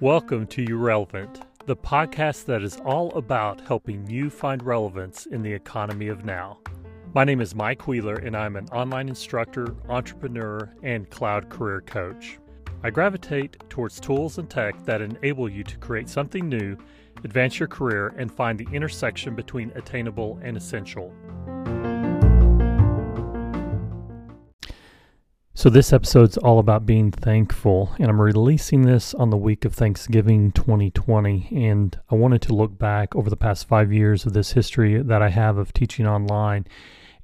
Welcome 0.00 0.46
to 0.46 0.62
You 0.62 0.78
Relevant, 0.78 1.42
the 1.66 1.76
podcast 1.76 2.46
that 2.46 2.62
is 2.62 2.78
all 2.78 3.10
about 3.10 3.60
helping 3.60 4.08
you 4.08 4.30
find 4.30 4.62
relevance 4.62 5.26
in 5.26 5.42
the 5.42 5.52
economy 5.52 6.08
of 6.08 6.24
now. 6.24 6.60
My 7.12 7.24
name 7.24 7.42
is 7.42 7.54
Mike 7.54 7.86
Wheeler, 7.86 8.14
and 8.14 8.34
I'm 8.34 8.56
an 8.56 8.68
online 8.68 9.10
instructor, 9.10 9.76
entrepreneur, 9.90 10.74
and 10.82 11.10
cloud 11.10 11.50
career 11.50 11.82
coach. 11.82 12.38
I 12.82 12.88
gravitate 12.88 13.62
towards 13.68 14.00
tools 14.00 14.38
and 14.38 14.48
tech 14.48 14.82
that 14.86 15.02
enable 15.02 15.50
you 15.50 15.62
to 15.64 15.76
create 15.76 16.08
something 16.08 16.48
new, 16.48 16.78
advance 17.22 17.58
your 17.58 17.68
career, 17.68 18.14
and 18.16 18.32
find 18.32 18.58
the 18.58 18.68
intersection 18.72 19.34
between 19.34 19.72
attainable 19.74 20.40
and 20.42 20.56
essential. 20.56 21.12
So, 25.60 25.68
this 25.68 25.92
episode's 25.92 26.38
all 26.38 26.58
about 26.58 26.86
being 26.86 27.10
thankful, 27.10 27.94
and 27.98 28.08
I'm 28.08 28.18
releasing 28.18 28.80
this 28.80 29.12
on 29.12 29.28
the 29.28 29.36
week 29.36 29.66
of 29.66 29.74
Thanksgiving 29.74 30.52
2020. 30.52 31.48
And 31.68 32.00
I 32.10 32.14
wanted 32.14 32.40
to 32.40 32.54
look 32.54 32.78
back 32.78 33.14
over 33.14 33.28
the 33.28 33.36
past 33.36 33.68
five 33.68 33.92
years 33.92 34.24
of 34.24 34.32
this 34.32 34.52
history 34.52 35.02
that 35.02 35.20
I 35.20 35.28
have 35.28 35.58
of 35.58 35.74
teaching 35.74 36.06
online 36.06 36.64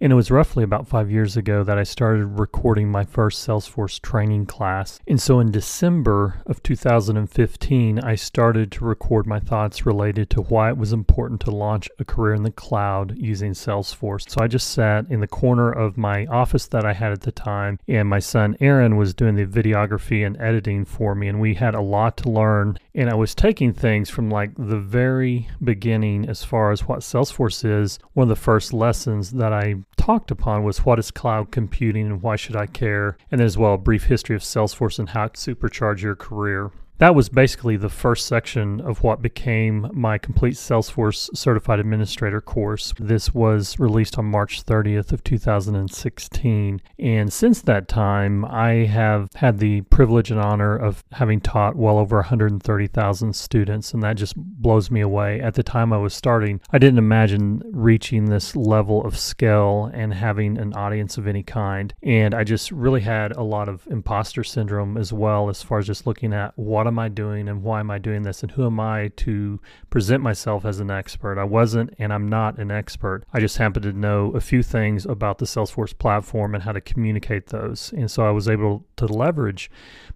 and 0.01 0.13
it 0.13 0.17
was 0.17 0.31
roughly 0.31 0.63
about 0.63 0.87
five 0.87 1.11
years 1.11 1.37
ago 1.37 1.65
that 1.65 1.79
I 1.79 1.83
started 1.83 2.39
recording 2.39 2.91
my 2.91 3.05
first 3.05 3.47
Salesforce 3.47 4.01
training 4.01 4.47
class. 4.47 5.01
And 5.07 5.21
so 5.21 5.41
in 5.41 5.51
December 5.51 6.43
of 6.47 6.63
2015, 6.63 8.01
I 8.01 8.15
started 8.15 8.71
to 8.73 8.85
record 8.85 9.27
my 9.27 9.41
thoughts 9.41 9.87
related 9.87 10.29
to 10.31 10.43
why 10.43 10.69
it 10.69 10.77
was 10.77 10.93
important 10.93 11.41
to 11.43 11.51
launch 11.51 11.89
a 11.99 12.05
career 12.05 12.35
in 12.35 12.43
the 12.43 12.51
cloud 12.51 13.17
using 13.17 13.53
Salesforce. 13.53 14.29
So 14.31 14.43
I 14.43 14.49
just 14.49 14.69
sat 14.69 15.07
in 15.11 15.21
the 15.21 15.27
corner 15.27 15.73
of 15.73 15.97
my 15.97 16.27
office 16.27 16.67
that 16.69 16.85
I 16.85 16.93
had 16.93 17.13
at 17.13 17.23
the 17.23 17.33
time, 17.33 17.79
and 17.89 18.09
my 18.09 18.19
son 18.19 18.57
Aaron 18.61 18.97
was 18.97 19.15
doing 19.15 19.35
the 19.35 19.47
videography 19.47 20.27
and 20.27 20.41
editing 20.41 20.85
for 20.85 21.15
me. 21.15 21.29
And 21.29 21.41
we 21.41 21.55
had 21.55 21.75
a 21.75 21.81
lot 21.81 22.17
to 22.19 22.31
learn. 22.31 22.79
And 22.95 23.09
I 23.09 23.15
was 23.15 23.35
taking 23.35 23.73
things 23.73 24.11
from 24.11 24.31
like 24.31 24.55
the 24.57 24.79
very 24.79 25.49
beginning 25.63 26.29
as 26.29 26.45
far 26.45 26.71
as 26.71 26.87
what 26.87 27.01
Salesforce 27.01 27.65
is. 27.65 27.99
One 28.13 28.25
of 28.25 28.29
the 28.29 28.37
first 28.37 28.73
lessons 28.73 29.33
that 29.33 29.53
I 29.53 29.77
talked 30.07 30.31
upon 30.31 30.63
was 30.63 30.85
what 30.85 31.01
is 31.01 31.11
cloud 31.11 31.51
computing 31.51 32.07
and 32.07 32.23
why 32.23 32.37
should 32.37 32.55
I 32.55 32.67
care? 32.67 33.17
And 33.29 33.41
then 33.41 33.47
as 33.47 33.59
well, 33.59 33.75
a 33.75 33.79
brief 33.79 34.05
history 34.05 34.37
of 34.37 34.43
Salesforce 34.43 35.01
and 35.01 35.09
how 35.09 35.27
to 35.27 35.55
supercharge 35.55 36.01
your 36.01 36.15
career 36.15 36.71
that 36.99 37.15
was 37.15 37.29
basically 37.29 37.77
the 37.77 37.89
first 37.89 38.27
section 38.27 38.81
of 38.81 39.03
what 39.03 39.21
became 39.21 39.91
my 39.93 40.19
complete 40.19 40.55
Salesforce 40.55 41.29
certified 41.37 41.79
administrator 41.79 42.41
course. 42.41 42.95
This 42.99 43.35
was 43.35 43.79
released 43.79 44.19
on 44.19 44.25
March 44.25 44.65
30th 44.65 45.13
of 45.13 45.23
2016. 45.23 46.81
And 46.99 47.33
since 47.33 47.61
that 47.63 47.89
time, 47.89 48.45
I 48.47 48.87
have 48.87 49.29
had 49.35 49.59
the 49.59 49.83
privilege 49.83 50.31
and 50.31 50.41
honor 50.41 50.77
of 50.77 51.05
having 51.13 51.41
taught 51.41 51.77
well 51.77 51.99
over 51.99 52.17
130,000 52.17 53.37
students, 53.37 53.93
and 53.93 54.03
that 54.03 54.15
just 54.15 54.35
blows 54.37 54.91
me 54.91 55.01
away. 55.01 55.41
At 55.41 55.55
the 55.55 55.63
time 55.63 55.93
I 55.93 55.99
was 55.99 56.15
starting, 56.15 56.61
I 56.71 56.79
didn't 56.79 56.99
imagine 56.99 57.63
reaching 57.73 58.27
this 58.27 58.57
level 58.57 59.05
of 59.05 59.19
scale 59.19 59.91
and 59.93 60.15
having 60.15 60.57
an 60.57 60.73
audience 60.75 61.19
of 61.19 61.27
any 61.27 61.43
kind. 61.43 61.93
And 62.03 62.35
I 62.35 62.45
just 62.45 62.73
really 62.73 63.03
had 63.03 63.33
a 63.33 63.43
lot 63.43 63.69
of 63.69 63.87
imposter 63.89 64.45
syndrome 64.45 64.97
as 64.97 65.13
well 65.13 65.51
as 65.51 65.63
far 65.63 65.79
as 65.79 65.87
just 65.87 66.07
looking 66.07 66.33
at 66.33 66.53
what 66.57 66.86
what 66.87 66.93
am 66.93 66.99
I 67.01 67.09
doing 67.09 67.49
and 67.49 67.65
why 67.65 67.81
am 67.81 67.91
I 67.91 67.99
doing 67.99 68.23
this 68.23 68.45
and 68.45 68.53
who 68.53 68.65
am 68.65 68.79
I 68.79 69.09
to 69.17 69.61
present 69.91 70.23
myself 70.23 70.65
as 70.65 70.79
an 70.79 70.89
expert? 70.89 71.37
I 71.37 71.43
wasn't 71.43 71.93
and 71.99 72.13
I'm 72.13 72.29
not 72.29 72.61
an 72.61 72.71
expert. 72.71 73.25
I 73.33 73.41
just 73.41 73.57
happen 73.57 73.83
to 73.83 73.93
know 73.93 74.31
a 74.37 74.41
few 74.41 74.63
things 74.63 75.05
about 75.05 75.39
the 75.39 75.47
Salesforce 75.47 75.99
platform 75.99 76.55
and 76.55 76.63
how 76.63 76.71
to 76.71 76.81
communicate 76.81 77.49
those. 77.49 77.93
And 77.97 78.09
so 78.09 78.25
I 78.25 78.31
was 78.31 78.49
able 78.49 78.87
to 78.99 79.07
leverage 79.07 79.69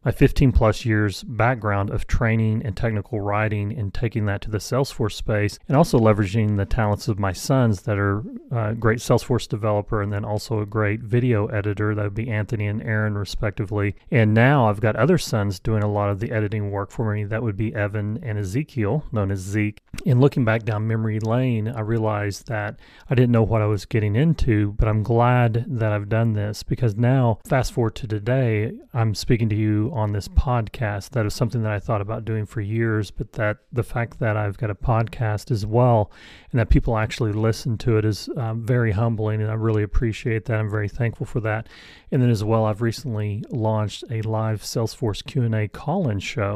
my 0.05 0.13
15 0.13 0.53
plus 0.53 0.85
years 0.85 1.25
background 1.25 1.91
of 1.91 2.07
training 2.07 2.63
and 2.65 2.77
technical 2.77 3.21
writing 3.21 3.77
and 3.77 3.93
taking 3.93 4.27
that 4.27 4.41
to 4.43 4.51
the 4.51 4.59
Salesforce 4.59 5.15
space 5.15 5.59
and 5.67 5.77
also 5.77 5.99
leveraging 5.99 6.57
the 6.57 6.67
talents 6.67 7.09
of 7.09 7.19
my 7.19 7.33
sons 7.33 7.83
that 7.83 7.99
are 7.99 8.23
a 8.53 8.57
uh, 8.57 8.73
great 8.75 9.01
Salesforce 9.01 9.49
developer 9.49 10.03
and 10.03 10.13
then 10.13 10.25
also 10.25 10.61
a 10.61 10.67
great 10.67 11.01
video 11.01 11.47
editor. 11.47 11.97
That 11.97 12.05
would 12.05 12.15
be 12.15 12.31
Anthony 12.31 12.69
and 12.69 12.81
Aaron, 12.81 13.19
respectively. 13.19 13.97
And 14.13 14.33
now 14.33 14.69
I've 14.69 14.81
got 14.81 14.95
other 14.95 15.19
sons 15.19 15.59
doing 15.59 15.83
a 15.83 15.91
lot 15.91 16.11
of 16.11 16.21
the 16.21 16.31
editing 16.31 16.60
work 16.69 16.91
for 16.91 17.15
me. 17.15 17.25
That 17.25 17.43
would 17.43 17.57
be 17.57 17.75
Evan 17.75 18.19
and 18.23 18.39
Ezekiel, 18.39 19.05
known 19.13 19.31
as 19.31 19.39
Zeke. 19.39 19.81
In 20.05 20.21
looking 20.21 20.45
back 20.45 20.65
down 20.65 20.87
memory 20.87 21.21
lane, 21.21 21.69
I 21.69 21.81
realized 21.81 22.49
that 22.49 22.79
I 23.09 23.15
didn't 23.15 23.33
know 23.33 23.43
what 23.43 23.63
I 23.63 23.67
was 23.67 23.87
getting 23.87 24.17
into, 24.17 24.73
but 24.73 24.89
I'm 24.89 25.03
glad 25.03 25.65
that 25.69 25.93
I've 25.93 26.09
done 26.09 26.35
this 26.35 26.63
because 26.63 26.97
now, 26.97 27.39
fast 27.47 27.73
forward 27.73 27.95
to 27.97 28.07
today, 28.07 28.73
I'm 28.93 29.15
speaking 29.15 29.49
to 29.51 29.57
you 29.57 29.91
on 29.95 30.13
this 30.13 30.29
podcast. 30.29 31.11
That 31.11 31.27
is 31.27 31.35
something 31.35 31.63
that 31.63 31.73
I 31.73 31.79
thought 31.79 32.01
about 32.01 32.25
doing 32.25 32.47
for 32.47 32.61
years, 32.61 33.11
but 33.11 33.33
that 33.33 33.59
the 33.73 33.83
fact 33.83 34.19
that 34.19 34.37
I've 34.37 34.59
got 34.59 34.71
a 34.71 34.75
podcast 34.75 35.51
as 35.51 35.65
well 35.65 36.11
and 36.51 36.59
that 36.59 36.69
people 36.69 36.99
actually 36.99 37.33
listen 37.33 37.79
to 37.79 37.97
it 37.97 38.05
is 38.05 38.29
um, 38.37 38.65
very 38.65 38.93
humbling, 38.93 39.41
and 39.41 39.51
I 39.51 39.55
really 39.55 39.83
appreciate 39.83 40.47
that. 40.47 40.59
I'm 40.59 40.71
very 40.71 40.89
thankful 40.89 41.27
for 41.27 41.41
that. 41.41 41.69
And 42.11 42.21
then 42.21 42.31
as 42.31 42.43
well, 42.43 42.65
I've 42.65 42.83
recently 42.83 43.45
launched 43.51 44.05
a 44.11 44.23
live 44.23 44.63
Salesforce 44.63 45.25
Q&A 45.25 45.69
call-in 45.69 46.19
show. 46.19 46.50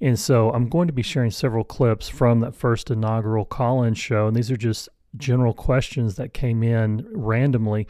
And 0.00 0.18
so 0.18 0.50
I'm 0.50 0.68
going 0.68 0.88
to 0.88 0.92
be 0.92 1.02
sharing 1.02 1.30
several 1.30 1.64
clips 1.64 2.08
from 2.08 2.40
that 2.40 2.54
first 2.54 2.90
inaugural 2.90 3.44
call-in 3.44 3.94
show, 3.94 4.26
and 4.26 4.36
these 4.36 4.50
are 4.50 4.56
just 4.56 4.88
general 5.16 5.54
questions 5.54 6.16
that 6.16 6.34
came 6.34 6.62
in 6.62 7.06
randomly. 7.10 7.86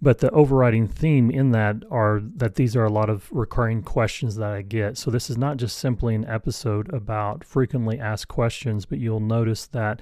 But 0.00 0.18
the 0.18 0.30
overriding 0.30 0.88
theme 0.88 1.30
in 1.30 1.50
that 1.50 1.76
are 1.90 2.22
that 2.36 2.54
these 2.54 2.74
are 2.74 2.86
a 2.86 2.92
lot 2.92 3.10
of 3.10 3.28
recurring 3.30 3.82
questions 3.82 4.36
that 4.36 4.50
I 4.50 4.62
get. 4.62 4.96
So 4.96 5.10
this 5.10 5.28
is 5.28 5.36
not 5.36 5.58
just 5.58 5.76
simply 5.76 6.14
an 6.14 6.24
episode 6.24 6.92
about 6.94 7.44
frequently 7.44 8.00
asked 8.00 8.28
questions, 8.28 8.86
but 8.86 8.98
you'll 8.98 9.20
notice 9.20 9.66
that 9.66 10.00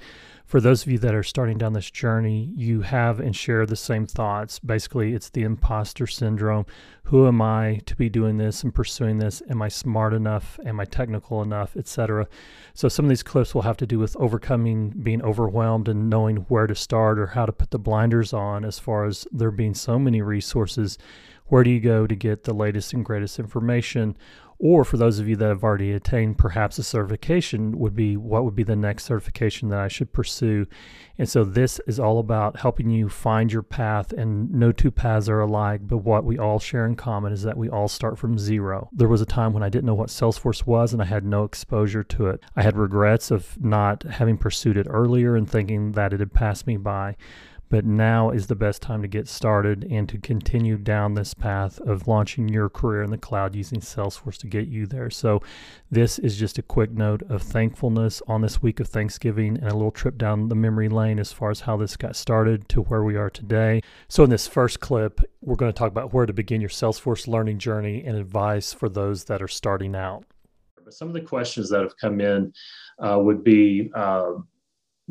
for 0.49 0.59
those 0.59 0.81
of 0.81 0.91
you 0.91 0.97
that 0.97 1.13
are 1.13 1.21
starting 1.21 1.59
down 1.59 1.73
this 1.73 1.91
journey, 1.91 2.51
you 2.55 2.81
have 2.81 3.19
and 3.19 3.35
share 3.35 3.67
the 3.67 3.75
same 3.75 4.07
thoughts. 4.07 4.57
Basically, 4.57 5.13
it's 5.13 5.29
the 5.29 5.43
imposter 5.43 6.07
syndrome. 6.07 6.65
Who 7.03 7.27
am 7.27 7.39
I 7.39 7.81
to 7.85 7.95
be 7.95 8.09
doing 8.09 8.37
this 8.37 8.63
and 8.63 8.73
pursuing 8.73 9.19
this? 9.19 9.43
Am 9.47 9.61
I 9.61 9.67
smart 9.67 10.11
enough? 10.11 10.59
Am 10.65 10.79
I 10.79 10.85
technical 10.85 11.43
enough, 11.43 11.77
etc. 11.77 12.27
So 12.73 12.89
some 12.89 13.05
of 13.05 13.09
these 13.09 13.21
clips 13.21 13.53
will 13.53 13.61
have 13.61 13.77
to 13.77 13.85
do 13.85 13.99
with 13.99 14.17
overcoming 14.17 14.89
being 14.89 15.21
overwhelmed 15.21 15.87
and 15.87 16.09
knowing 16.09 16.37
where 16.47 16.65
to 16.65 16.73
start 16.73 17.19
or 17.19 17.27
how 17.27 17.45
to 17.45 17.51
put 17.51 17.69
the 17.69 17.77
blinders 17.77 18.33
on 18.33 18.65
as 18.65 18.79
far 18.79 19.05
as 19.05 19.27
there 19.31 19.51
being 19.51 19.75
so 19.75 19.99
many 19.99 20.23
resources. 20.23 20.97
Where 21.45 21.63
do 21.63 21.69
you 21.69 21.79
go 21.79 22.07
to 22.07 22.15
get 22.15 22.45
the 22.45 22.55
latest 22.55 22.91
and 22.93 23.05
greatest 23.05 23.37
information? 23.37 24.17
Or 24.61 24.83
for 24.83 24.97
those 24.97 25.19
of 25.19 25.29
you 25.29 25.37
that 25.37 25.47
have 25.47 25.63
already 25.63 25.93
attained 25.93 26.37
perhaps 26.37 26.77
a 26.77 26.83
certification, 26.83 27.79
would 27.79 27.95
be 27.95 28.17
what 28.17 28.43
would 28.43 28.55
be 28.55 28.63
the 28.63 28.75
next 28.75 29.05
certification 29.05 29.69
that 29.69 29.79
I 29.79 29.87
should 29.87 30.11
pursue. 30.11 30.67
And 31.17 31.29
so 31.29 31.45
this 31.45 31.79
is 31.87 31.97
all 31.97 32.19
about 32.19 32.59
helping 32.59 32.89
you 32.89 33.07
find 33.07 33.53
your 33.53 33.63
path, 33.63 34.11
and 34.11 34.51
no 34.51 34.73
two 34.73 34.91
paths 34.91 35.29
are 35.29 35.39
alike. 35.39 35.81
But 35.83 35.99
what 35.99 36.25
we 36.25 36.37
all 36.37 36.59
share 36.59 36.85
in 36.85 36.97
common 36.97 37.31
is 37.31 37.43
that 37.43 37.55
we 37.55 37.69
all 37.69 37.87
start 37.87 38.19
from 38.19 38.37
zero. 38.37 38.89
There 38.91 39.07
was 39.07 39.21
a 39.21 39.25
time 39.25 39.53
when 39.53 39.63
I 39.63 39.69
didn't 39.69 39.85
know 39.85 39.95
what 39.95 40.09
Salesforce 40.09 40.65
was 40.65 40.91
and 40.91 41.01
I 41.01 41.05
had 41.05 41.23
no 41.23 41.45
exposure 41.45 42.03
to 42.03 42.27
it. 42.27 42.43
I 42.55 42.61
had 42.61 42.75
regrets 42.75 43.31
of 43.31 43.57
not 43.63 44.03
having 44.03 44.37
pursued 44.37 44.77
it 44.77 44.87
earlier 44.89 45.35
and 45.35 45.49
thinking 45.49 45.93
that 45.93 46.11
it 46.11 46.19
had 46.19 46.33
passed 46.33 46.67
me 46.67 46.75
by 46.75 47.15
but 47.69 47.85
now 47.85 48.31
is 48.31 48.47
the 48.47 48.55
best 48.55 48.81
time 48.81 49.01
to 49.01 49.07
get 49.07 49.27
started 49.27 49.87
and 49.89 50.09
to 50.09 50.17
continue 50.17 50.77
down 50.77 51.13
this 51.13 51.33
path 51.33 51.79
of 51.81 52.07
launching 52.07 52.49
your 52.49 52.67
career 52.67 53.03
in 53.03 53.11
the 53.11 53.17
cloud 53.17 53.55
using 53.55 53.79
Salesforce 53.79 54.37
to 54.37 54.47
get 54.47 54.67
you 54.67 54.87
there. 54.87 55.09
So, 55.09 55.41
this 55.91 56.19
is 56.19 56.37
just 56.37 56.57
a 56.57 56.63
quick 56.63 56.91
note 56.91 57.21
of 57.29 57.41
thankfulness 57.41 58.21
on 58.27 58.41
this 58.41 58.61
week 58.61 58.79
of 58.79 58.87
Thanksgiving 58.87 59.57
and 59.57 59.69
a 59.69 59.75
little 59.75 59.91
trip 59.91 60.17
down 60.17 60.49
the 60.49 60.55
memory 60.55 60.89
lane 60.89 61.19
as 61.19 61.31
far 61.31 61.51
as 61.51 61.61
how 61.61 61.77
this 61.77 61.95
got 61.95 62.15
started 62.15 62.67
to 62.69 62.81
where 62.81 63.03
we 63.03 63.15
are 63.15 63.29
today. 63.29 63.81
So, 64.07 64.23
in 64.23 64.29
this 64.29 64.47
first 64.47 64.79
clip, 64.79 65.21
we're 65.41 65.55
going 65.55 65.71
to 65.71 65.77
talk 65.77 65.91
about 65.91 66.13
where 66.13 66.25
to 66.25 66.33
begin 66.33 66.61
your 66.61 66.69
Salesforce 66.69 67.27
learning 67.27 67.59
journey 67.59 68.03
and 68.03 68.17
advice 68.17 68.73
for 68.73 68.89
those 68.89 69.25
that 69.25 69.41
are 69.41 69.47
starting 69.47 69.95
out. 69.95 70.25
But 70.83 70.93
Some 70.93 71.07
of 71.07 71.13
the 71.13 71.21
questions 71.21 71.69
that 71.69 71.81
have 71.81 71.97
come 71.97 72.19
in 72.19 72.51
uh, 72.97 73.19
would 73.19 73.43
be. 73.43 73.91
Uh, 73.93 74.33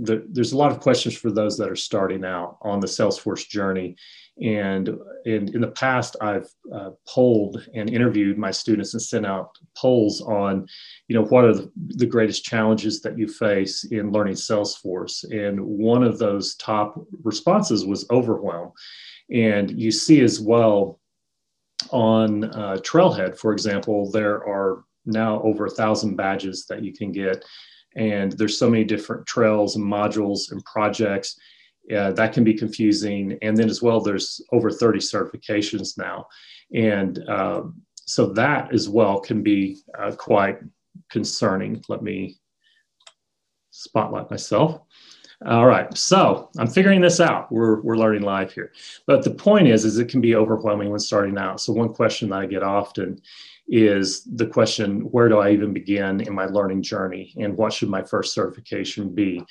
the, 0.00 0.24
there's 0.30 0.52
a 0.52 0.56
lot 0.56 0.70
of 0.70 0.80
questions 0.80 1.16
for 1.16 1.30
those 1.30 1.56
that 1.58 1.70
are 1.70 1.76
starting 1.76 2.24
out 2.24 2.58
on 2.62 2.80
the 2.80 2.86
Salesforce 2.86 3.48
journey. 3.48 3.96
And 4.40 4.88
in, 5.24 5.52
in 5.52 5.60
the 5.60 5.72
past, 5.72 6.14
I've 6.20 6.48
uh, 6.72 6.90
polled 7.08 7.68
and 7.74 7.90
interviewed 7.90 8.38
my 8.38 8.52
students 8.52 8.94
and 8.94 9.02
sent 9.02 9.26
out 9.26 9.58
polls 9.76 10.20
on, 10.20 10.68
you 11.08 11.16
know, 11.16 11.24
what 11.24 11.44
are 11.44 11.54
the, 11.54 11.72
the 11.74 12.06
greatest 12.06 12.44
challenges 12.44 13.02
that 13.02 13.18
you 13.18 13.26
face 13.26 13.84
in 13.84 14.12
learning 14.12 14.34
Salesforce. 14.34 15.24
And 15.32 15.60
one 15.60 16.04
of 16.04 16.18
those 16.18 16.54
top 16.56 16.94
responses 17.24 17.84
was 17.84 18.08
overwhelm. 18.10 18.72
And 19.32 19.78
you 19.78 19.90
see 19.90 20.20
as 20.20 20.40
well 20.40 21.00
on 21.90 22.44
uh, 22.44 22.76
Trailhead, 22.82 23.36
for 23.36 23.52
example, 23.52 24.10
there 24.12 24.46
are 24.48 24.84
now 25.04 25.42
over 25.42 25.66
a 25.66 25.70
thousand 25.70 26.16
badges 26.16 26.66
that 26.66 26.84
you 26.84 26.92
can 26.92 27.10
get 27.10 27.44
and 27.98 28.32
there's 28.32 28.56
so 28.56 28.70
many 28.70 28.84
different 28.84 29.26
trails 29.26 29.76
and 29.76 29.84
modules 29.84 30.52
and 30.52 30.64
projects 30.64 31.36
uh, 31.94 32.12
that 32.12 32.32
can 32.32 32.44
be 32.44 32.54
confusing. 32.54 33.36
And 33.42 33.56
then 33.56 33.68
as 33.68 33.82
well, 33.82 34.00
there's 34.00 34.40
over 34.52 34.70
30 34.70 35.00
certifications 35.00 35.98
now. 35.98 36.26
And 36.74 37.18
uh, 37.28 37.62
so 37.96 38.26
that 38.34 38.72
as 38.72 38.88
well 38.88 39.20
can 39.20 39.42
be 39.42 39.78
uh, 39.98 40.12
quite 40.12 40.58
concerning. 41.10 41.82
Let 41.88 42.02
me 42.02 42.36
spotlight 43.70 44.30
myself. 44.30 44.80
All 45.46 45.66
right, 45.66 45.96
so 45.96 46.50
I'm 46.58 46.66
figuring 46.66 47.00
this 47.00 47.20
out. 47.20 47.50
We're, 47.52 47.80
we're 47.82 47.96
learning 47.96 48.22
live 48.22 48.52
here. 48.52 48.72
But 49.06 49.22
the 49.22 49.30
point 49.30 49.68
is, 49.68 49.84
is 49.84 49.98
it 49.98 50.08
can 50.08 50.20
be 50.20 50.34
overwhelming 50.34 50.90
when 50.90 50.98
starting 50.98 51.38
out. 51.38 51.60
So 51.60 51.72
one 51.72 51.94
question 51.94 52.30
that 52.30 52.40
I 52.40 52.46
get 52.46 52.64
often 52.64 53.20
is 53.68 54.24
the 54.24 54.46
question, 54.46 55.00
where 55.10 55.28
do 55.28 55.38
I 55.38 55.50
even 55.50 55.72
begin 55.72 56.20
in 56.22 56.34
my 56.34 56.46
learning 56.46 56.82
journey? 56.82 57.34
And 57.36 57.56
what 57.56 57.72
should 57.72 57.90
my 57.90 58.02
first 58.02 58.34
certification 58.34 59.14
be? 59.14 59.42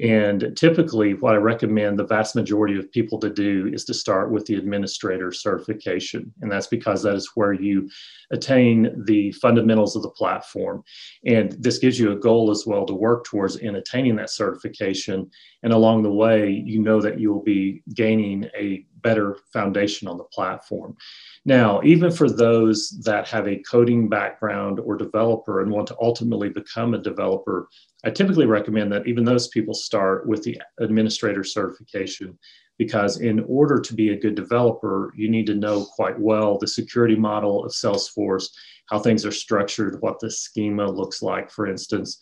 And 0.00 0.56
typically, 0.56 1.14
what 1.14 1.34
I 1.34 1.38
recommend 1.38 1.98
the 1.98 2.06
vast 2.06 2.34
majority 2.34 2.78
of 2.78 2.90
people 2.90 3.20
to 3.20 3.30
do 3.30 3.70
is 3.72 3.84
to 3.84 3.94
start 3.94 4.32
with 4.32 4.44
the 4.46 4.56
administrator 4.56 5.30
certification. 5.30 6.32
And 6.40 6.50
that's 6.50 6.66
because 6.66 7.02
that 7.02 7.14
is 7.14 7.30
where 7.34 7.52
you 7.52 7.88
attain 8.32 9.04
the 9.04 9.32
fundamentals 9.32 9.94
of 9.94 10.02
the 10.02 10.10
platform. 10.10 10.82
And 11.26 11.52
this 11.62 11.78
gives 11.78 12.00
you 12.00 12.10
a 12.10 12.18
goal 12.18 12.50
as 12.50 12.64
well 12.66 12.84
to 12.86 12.94
work 12.94 13.24
towards 13.24 13.56
in 13.56 13.76
attaining 13.76 14.16
that 14.16 14.30
certification. 14.30 15.30
And 15.62 15.72
along 15.72 16.02
the 16.02 16.12
way, 16.12 16.50
you 16.50 16.80
know 16.80 17.00
that 17.00 17.20
you 17.20 17.32
will 17.32 17.42
be 17.42 17.82
gaining 17.94 18.48
a 18.58 18.84
better 19.02 19.36
foundation 19.52 20.08
on 20.08 20.16
the 20.16 20.24
platform. 20.24 20.96
Now, 21.44 21.80
even 21.82 22.10
for 22.10 22.30
those 22.30 22.90
that 23.04 23.28
have 23.28 23.48
a 23.48 23.62
coding 23.68 24.08
background 24.08 24.80
or 24.80 24.96
developer 24.96 25.60
and 25.60 25.70
want 25.70 25.88
to 25.88 25.96
ultimately 26.00 26.48
become 26.48 26.94
a 26.94 26.98
developer, 26.98 27.68
I 28.04 28.10
typically 28.10 28.46
recommend 28.46 28.92
that 28.92 29.06
even 29.06 29.24
those 29.24 29.48
people 29.48 29.74
start 29.74 30.26
with 30.26 30.42
the 30.42 30.60
administrator 30.80 31.44
certification 31.44 32.38
because 32.78 33.20
in 33.20 33.44
order 33.48 33.80
to 33.80 33.94
be 33.94 34.10
a 34.10 34.18
good 34.18 34.34
developer, 34.34 35.12
you 35.16 35.30
need 35.30 35.46
to 35.46 35.54
know 35.54 35.84
quite 35.84 36.18
well 36.18 36.58
the 36.58 36.66
security 36.66 37.16
model 37.16 37.64
of 37.64 37.72
Salesforce, 37.72 38.48
how 38.86 38.98
things 38.98 39.24
are 39.24 39.32
structured, 39.32 40.00
what 40.00 40.18
the 40.20 40.30
schema 40.30 40.90
looks 40.90 41.22
like, 41.22 41.50
for 41.50 41.66
instance, 41.66 42.18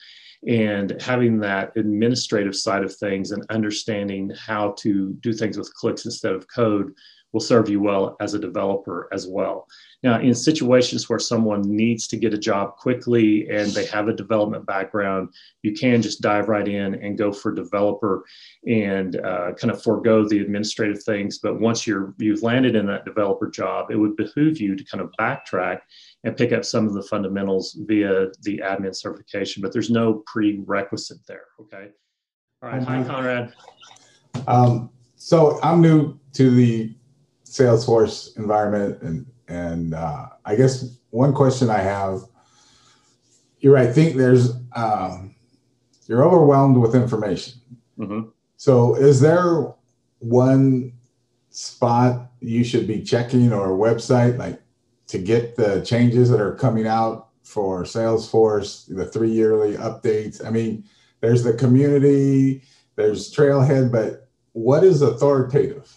and 0.47 1.01
having 1.01 1.39
that 1.39 1.77
administrative 1.77 2.57
side 2.57 2.83
of 2.83 2.95
things 2.97 3.31
and 3.31 3.45
understanding 3.51 4.31
how 4.31 4.75
to 4.79 5.13
do 5.21 5.33
things 5.33 5.59
with 5.59 5.75
clicks 5.75 6.07
instead 6.07 6.33
of 6.33 6.49
code 6.49 6.95
will 7.33 7.41
serve 7.41 7.69
you 7.69 7.81
well 7.81 8.17
as 8.21 8.35
a 8.35 8.39
developer 8.39 9.09
as 9.13 9.27
well. 9.27 9.67
Now, 10.03 10.21
in 10.21 10.35
situations 10.35 11.09
where 11.09 11.19
someone 11.19 11.63
needs 11.63 12.07
to 12.09 12.17
get 12.17 12.35
a 12.35 12.39
job 12.39 12.77
quickly 12.77 13.49
and 13.51 13.71
they 13.73 13.85
have 13.87 14.09
a 14.09 14.15
development 14.15 14.67
background, 14.67 15.29
you 15.63 15.73
can 15.73 16.01
just 16.01 16.23
dive 16.23 16.49
right 16.49 16.67
in 16.67 16.95
and 16.95 17.19
go 17.19 17.33
for 17.33 17.53
developer 17.53 18.25
and 18.67 19.17
uh, 19.17 19.53
kind 19.53 19.71
of 19.71 19.83
forego 19.83 20.27
the 20.27 20.41
administrative 20.41 21.03
things. 21.03 21.39
But 21.39 21.61
once 21.61 21.87
you're 21.87 22.15
you've 22.19 22.43
landed 22.43 22.77
in 22.77 22.87
that 22.87 23.05
developer 23.05 23.51
job, 23.51 23.91
it 23.91 23.97
would 23.97 24.17
behoove 24.17 24.59
you 24.59 24.75
to 24.75 24.85
kind 24.85 25.03
of 25.03 25.13
backtrack 25.21 25.81
and 26.25 26.37
pick 26.37 26.53
up 26.53 26.65
some 26.65 26.87
of 26.87 26.95
the 26.95 27.03
fundamentals 27.03 27.77
via 27.87 28.29
the 28.43 28.59
admin 28.65 28.95
certification. 28.95 29.63
But 29.63 29.73
there's 29.73 29.91
no 29.91 30.23
prerequisite 30.27 31.27
there. 31.27 31.45
Okay. 31.61 31.89
All 32.63 32.71
right. 32.71 32.83
Hi, 32.83 33.03
Conrad. 33.05 33.53
Um, 34.47 34.91
so 35.17 35.61
I'm 35.63 35.81
new 35.81 36.19
to 36.33 36.51
the 36.51 36.95
Salesforce 37.51 38.39
environment, 38.39 39.03
and 39.03 39.27
and 39.49 39.95
uh, 39.95 40.29
I 40.45 40.55
guess 40.55 40.97
one 41.11 41.35
question 41.35 41.69
I 41.69 41.79
have, 41.81 42.21
you're 43.59 43.75
right. 43.75 43.89
I 43.89 43.93
think 43.93 44.17
there's 44.17 44.53
um, 44.77 45.35
you're 46.07 46.25
overwhelmed 46.25 46.77
with 46.77 46.95
information. 46.95 47.55
Mm-hmm. 47.99 48.29
So 48.57 48.95
is 48.95 49.21
there 49.21 49.75
one 50.21 50.93
spot 51.51 52.31
you 52.41 52.63
should 52.63 52.87
be 52.87 53.03
checking 53.03 53.53
or 53.53 53.75
a 53.75 53.77
website 53.77 54.39
like 54.39 54.63
to 55.09 55.19
get 55.19 55.57
the 55.57 55.81
changes 55.81 56.31
that 56.31 56.41
are 56.41 56.55
coming 56.55 56.87
out 56.87 57.31
for 57.43 57.83
Salesforce, 57.83 58.87
the 58.95 59.07
three 59.07 59.33
yearly 59.33 59.77
updates? 59.77 60.45
I 60.47 60.51
mean, 60.51 60.85
there's 61.21 61.43
the 61.43 61.55
community, 61.55 62.63
there's 62.95 63.35
Trailhead, 63.35 63.91
but 63.91 64.29
what 64.53 64.85
is 64.85 65.03
authoritative? 65.03 65.93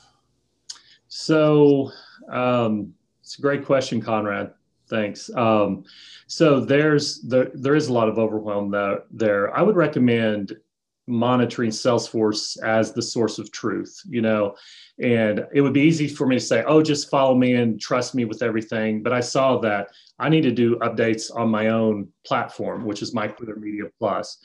So 1.16 1.92
um, 2.28 2.92
it's 3.22 3.38
a 3.38 3.42
great 3.42 3.66
question, 3.66 4.02
Conrad. 4.02 4.52
Thanks. 4.90 5.30
Um, 5.36 5.84
so 6.26 6.60
there's 6.60 7.22
there, 7.22 7.52
there 7.54 7.76
is 7.76 7.88
a 7.88 7.94
lot 7.94 8.10
of 8.10 8.18
overwhelm 8.18 8.72
that 8.72 9.04
there. 9.12 9.56
I 9.56 9.62
would 9.62 9.76
recommend 9.76 10.58
monitoring 11.06 11.70
Salesforce 11.70 12.60
as 12.64 12.94
the 12.94 13.02
source 13.04 13.38
of 13.38 13.52
truth, 13.52 13.96
you 14.10 14.24
know, 14.24 14.56
and 15.00 15.46
it 15.54 15.62
would 15.62 15.74
be 15.74 15.82
easy 15.82 16.08
for 16.08 16.26
me 16.26 16.38
to 16.38 16.42
say, 16.42 16.64
oh, 16.64 16.82
just 16.82 17.12
follow 17.12 17.36
me 17.36 17.54
and 17.54 17.80
trust 17.80 18.16
me 18.16 18.26
with 18.26 18.42
everything. 18.42 19.04
But 19.04 19.14
I 19.14 19.20
saw 19.20 19.60
that 19.60 19.90
I 20.18 20.30
need 20.30 20.42
to 20.44 20.52
do 20.52 20.78
updates 20.78 21.30
on 21.36 21.48
my 21.48 21.68
own 21.68 22.08
platform, 22.26 22.86
which 22.86 23.04
is 23.04 23.14
my 23.14 23.28
Clear 23.28 23.56
Media 23.56 23.84
Plus, 24.00 24.40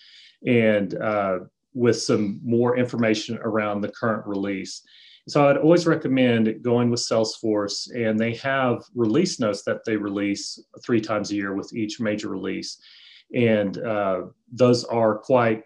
and 0.46 0.94
uh, 0.96 1.38
with 1.72 1.98
some 1.98 2.40
more 2.44 2.76
information 2.76 3.38
around 3.38 3.80
the 3.80 3.92
current 3.92 4.26
release. 4.26 4.82
So 5.28 5.46
I'd 5.46 5.58
always 5.58 5.86
recommend 5.86 6.62
going 6.62 6.88
with 6.88 7.00
Salesforce, 7.00 7.94
and 7.94 8.18
they 8.18 8.34
have 8.36 8.82
release 8.94 9.38
notes 9.38 9.62
that 9.64 9.84
they 9.84 9.96
release 9.96 10.58
three 10.82 11.02
times 11.02 11.30
a 11.30 11.34
year 11.34 11.54
with 11.54 11.72
each 11.74 12.00
major 12.00 12.28
release. 12.28 12.78
And 13.34 13.76
uh, 13.78 14.22
those 14.50 14.84
are 14.84 15.18
quite 15.18 15.64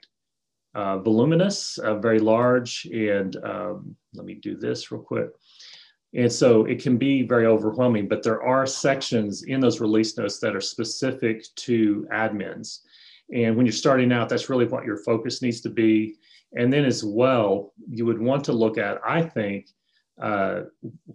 uh, 0.75 0.99
voluminous, 0.99 1.79
uh, 1.79 1.97
very 1.97 2.19
large. 2.19 2.87
And 2.93 3.37
um, 3.45 3.97
let 4.15 4.27
me 4.27 4.35
do 4.35 4.57
this 4.57 4.91
real 4.91 5.03
quick. 5.03 5.31
And 6.15 6.31
so 6.31 6.65
it 6.65 6.83
can 6.83 6.97
be 6.99 7.23
very 7.23 7.47
overwhelming, 7.47 8.09
but 8.09 8.23
there 8.23 8.43
are 8.43 8.67
sections 8.67 9.45
in 9.45 9.61
those 9.61 9.81
release 9.81 10.19
notes 10.19 10.41
that 10.41 10.57
are 10.57 10.61
specific 10.61 11.47
to 11.57 12.07
admins. 12.13 12.81
And 13.33 13.57
when 13.57 13.65
you're 13.65 13.73
starting 13.73 14.13
out, 14.13 14.29
that's 14.29 14.51
really 14.51 14.67
what 14.67 14.85
your 14.85 14.99
focus 14.99 15.41
needs 15.41 15.61
to 15.63 15.71
be. 15.71 16.17
And 16.55 16.73
then 16.73 16.85
as 16.85 17.03
well, 17.05 17.73
you 17.89 18.05
would 18.07 18.21
want 18.21 18.45
to 18.45 18.53
look 18.53 18.79
at, 18.79 18.99
I 19.07 19.23
think, 19.23 19.69
uh, 20.21 20.63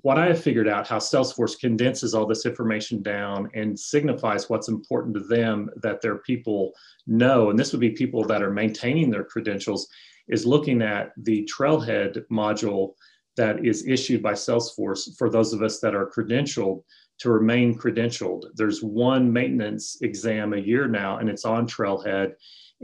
what 0.01 0.17
I 0.17 0.25
have 0.27 0.41
figured 0.41 0.67
out 0.67 0.87
how 0.87 0.97
Salesforce 0.97 1.59
condenses 1.59 2.13
all 2.13 2.25
this 2.25 2.45
information 2.45 3.01
down 3.03 3.49
and 3.53 3.79
signifies 3.79 4.49
what's 4.49 4.67
important 4.69 5.13
to 5.15 5.21
them 5.21 5.69
that 5.83 6.01
their 6.01 6.17
people 6.17 6.73
know. 7.05 7.49
And 7.49 7.59
this 7.59 7.71
would 7.71 7.81
be 7.81 7.91
people 7.91 8.23
that 8.25 8.41
are 8.41 8.51
maintaining 8.51 9.09
their 9.09 9.23
credentials, 9.23 9.87
is 10.27 10.45
looking 10.45 10.81
at 10.81 11.11
the 11.17 11.47
Trailhead 11.47 12.23
module 12.31 12.93
that 13.37 13.65
is 13.65 13.87
issued 13.87 14.21
by 14.23 14.33
Salesforce 14.33 15.15
for 15.17 15.29
those 15.29 15.53
of 15.53 15.61
us 15.61 15.79
that 15.79 15.95
are 15.95 16.09
credentialed 16.09 16.83
to 17.19 17.29
remain 17.29 17.77
credentialed. 17.77 18.45
There's 18.55 18.83
one 18.83 19.31
maintenance 19.31 19.97
exam 20.01 20.53
a 20.53 20.57
year 20.57 20.87
now, 20.87 21.17
and 21.19 21.29
it's 21.29 21.45
on 21.45 21.67
Trailhead. 21.67 22.33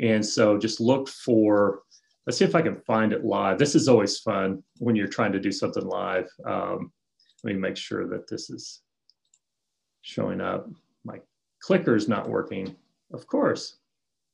And 0.01 0.25
so 0.25 0.57
just 0.57 0.79
look 0.79 1.09
for 1.09 1.81
let's 2.25 2.37
see 2.37 2.45
if 2.45 2.55
I 2.55 2.61
can 2.61 2.75
find 2.81 3.13
it 3.13 3.25
live. 3.25 3.57
This 3.57 3.75
is 3.75 3.87
always 3.87 4.19
fun 4.19 4.63
when 4.77 4.95
you're 4.95 5.07
trying 5.07 5.31
to 5.33 5.39
do 5.39 5.51
something 5.51 5.85
live. 5.85 6.27
Um, 6.45 6.91
let 7.43 7.53
me 7.53 7.59
make 7.59 7.77
sure 7.77 8.07
that 8.07 8.29
this 8.29 8.49
is 8.49 8.81
showing 10.01 10.41
up. 10.41 10.69
My 11.03 11.19
clicker 11.61 11.95
is 11.95 12.07
not 12.07 12.29
working. 12.29 12.75
Of 13.13 13.27
course, 13.27 13.77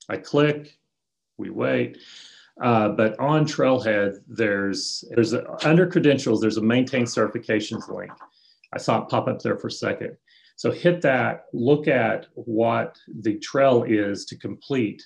I 0.08 0.17
click, 0.17 0.77
we 1.38 1.50
wait. 1.50 1.98
Uh, 2.62 2.89
but 2.89 3.17
on 3.19 3.46
Trailhead, 3.46 4.19
there's 4.27 5.03
there's 5.12 5.34
a, 5.34 5.46
under 5.65 5.88
credentials, 5.88 6.41
there's 6.41 6.58
a 6.58 6.62
maintain 6.62 7.05
certifications 7.05 7.88
link. 7.89 8.12
I 8.74 8.77
saw 8.77 9.01
it 9.01 9.10
pop 9.10 9.27
up 9.27 9.39
there 9.41 9.58
for 9.58 9.67
a 9.67 9.72
second. 9.72 10.17
So 10.55 10.72
hit 10.72 11.01
that, 11.03 11.46
look 11.53 11.88
at 11.88 12.27
what 12.34 12.98
the 13.22 13.39
trail 13.39 13.86
is 13.88 14.25
to 14.25 14.38
complete 14.38 15.01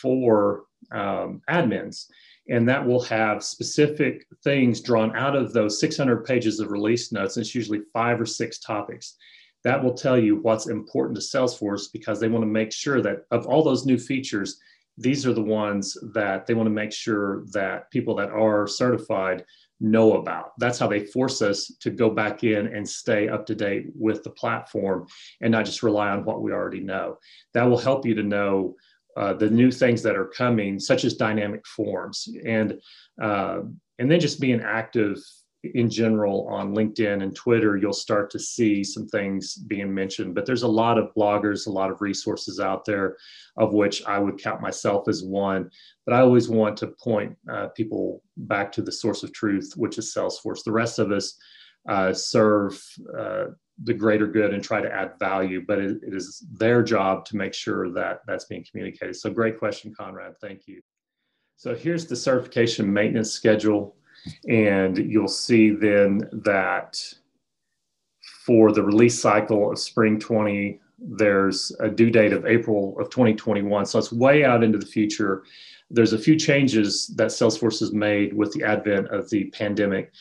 for 0.00 0.64
um, 0.92 1.42
admins. 1.48 2.06
And 2.48 2.68
that 2.68 2.86
will 2.86 3.02
have 3.04 3.42
specific 3.42 4.26
things 4.42 4.80
drawn 4.82 5.16
out 5.16 5.34
of 5.34 5.52
those 5.52 5.80
600 5.80 6.24
pages 6.24 6.60
of 6.60 6.70
release 6.70 7.10
notes. 7.10 7.36
And 7.36 7.44
it's 7.44 7.54
usually 7.54 7.80
five 7.92 8.20
or 8.20 8.26
six 8.26 8.58
topics. 8.58 9.16
That 9.62 9.82
will 9.82 9.94
tell 9.94 10.18
you 10.18 10.36
what's 10.36 10.66
important 10.66 11.18
to 11.18 11.24
Salesforce 11.24 11.90
because 11.90 12.20
they 12.20 12.28
want 12.28 12.42
to 12.42 12.50
make 12.50 12.70
sure 12.70 13.00
that 13.00 13.24
of 13.30 13.46
all 13.46 13.62
those 13.62 13.86
new 13.86 13.98
features, 13.98 14.60
these 14.98 15.26
are 15.26 15.32
the 15.32 15.42
ones 15.42 15.96
that 16.12 16.46
they 16.46 16.52
want 16.54 16.66
to 16.66 16.70
make 16.70 16.92
sure 16.92 17.44
that 17.52 17.90
people 17.90 18.14
that 18.16 18.30
are 18.30 18.66
certified 18.66 19.44
know 19.80 20.14
about. 20.14 20.52
That's 20.58 20.78
how 20.78 20.86
they 20.86 21.00
force 21.00 21.42
us 21.42 21.72
to 21.80 21.90
go 21.90 22.10
back 22.10 22.44
in 22.44 22.68
and 22.68 22.88
stay 22.88 23.28
up 23.28 23.46
to 23.46 23.54
date 23.54 23.86
with 23.94 24.22
the 24.22 24.30
platform 24.30 25.06
and 25.40 25.50
not 25.50 25.64
just 25.64 25.82
rely 25.82 26.10
on 26.10 26.24
what 26.24 26.42
we 26.42 26.52
already 26.52 26.80
know. 26.80 27.18
That 27.54 27.64
will 27.64 27.78
help 27.78 28.06
you 28.06 28.14
to 28.14 28.22
know 28.22 28.76
uh, 29.16 29.32
the 29.34 29.50
new 29.50 29.70
things 29.70 30.02
that 30.02 30.16
are 30.16 30.26
coming, 30.26 30.78
such 30.78 31.04
as 31.04 31.14
dynamic 31.14 31.66
forms, 31.66 32.28
and 32.44 32.80
uh, 33.22 33.60
and 33.98 34.10
then 34.10 34.20
just 34.20 34.40
being 34.40 34.60
active 34.60 35.18
in 35.74 35.88
general 35.88 36.46
on 36.48 36.74
LinkedIn 36.74 37.22
and 37.22 37.34
Twitter, 37.34 37.76
you'll 37.76 37.92
start 37.92 38.30
to 38.30 38.38
see 38.38 38.84
some 38.84 39.06
things 39.08 39.54
being 39.54 39.92
mentioned. 39.94 40.34
But 40.34 40.46
there's 40.46 40.62
a 40.62 40.68
lot 40.68 40.98
of 40.98 41.14
bloggers, 41.16 41.66
a 41.66 41.70
lot 41.70 41.90
of 41.90 42.00
resources 42.00 42.60
out 42.60 42.84
there, 42.84 43.16
of 43.56 43.72
which 43.72 44.04
I 44.04 44.18
would 44.18 44.42
count 44.42 44.60
myself 44.60 45.08
as 45.08 45.22
one. 45.22 45.70
But 46.04 46.14
I 46.14 46.20
always 46.20 46.48
want 46.48 46.76
to 46.78 46.88
point 46.88 47.36
uh, 47.50 47.68
people 47.68 48.22
back 48.36 48.72
to 48.72 48.82
the 48.82 48.92
source 48.92 49.22
of 49.22 49.32
truth, 49.32 49.72
which 49.76 49.96
is 49.98 50.12
Salesforce. 50.14 50.64
The 50.64 50.72
rest 50.72 50.98
of 50.98 51.10
us 51.12 51.38
uh, 51.88 52.12
serve 52.12 52.82
uh, 53.18 53.44
the 53.82 53.94
greater 53.94 54.26
good 54.26 54.54
and 54.54 54.62
try 54.62 54.80
to 54.80 54.92
add 54.92 55.18
value, 55.18 55.64
but 55.66 55.78
it, 55.78 55.98
it 56.02 56.14
is 56.14 56.44
their 56.52 56.82
job 56.82 57.24
to 57.26 57.36
make 57.36 57.54
sure 57.54 57.90
that 57.90 58.20
that's 58.26 58.44
being 58.44 58.64
communicated. 58.70 59.16
So, 59.16 59.30
great 59.30 59.58
question, 59.58 59.94
Conrad. 59.94 60.34
Thank 60.40 60.68
you. 60.68 60.80
So, 61.56 61.74
here's 61.74 62.06
the 62.06 62.16
certification 62.16 62.92
maintenance 62.92 63.32
schedule. 63.32 63.96
And 64.48 64.96
you'll 64.96 65.28
see 65.28 65.70
then 65.70 66.28
that 66.44 67.02
for 68.44 68.72
the 68.72 68.82
release 68.82 69.20
cycle 69.20 69.72
of 69.72 69.78
spring 69.78 70.18
20, 70.18 70.80
there's 70.98 71.72
a 71.80 71.88
due 71.88 72.10
date 72.10 72.32
of 72.32 72.46
April 72.46 72.98
of 72.98 73.10
2021. 73.10 73.86
So 73.86 73.98
it's 73.98 74.12
way 74.12 74.44
out 74.44 74.62
into 74.62 74.78
the 74.78 74.86
future. 74.86 75.44
There's 75.90 76.12
a 76.12 76.18
few 76.18 76.36
changes 76.36 77.08
that 77.16 77.28
Salesforce 77.28 77.80
has 77.80 77.92
made 77.92 78.32
with 78.34 78.52
the 78.52 78.64
advent 78.64 79.08
of 79.08 79.28
the 79.30 79.44
pandemic. 79.46 80.12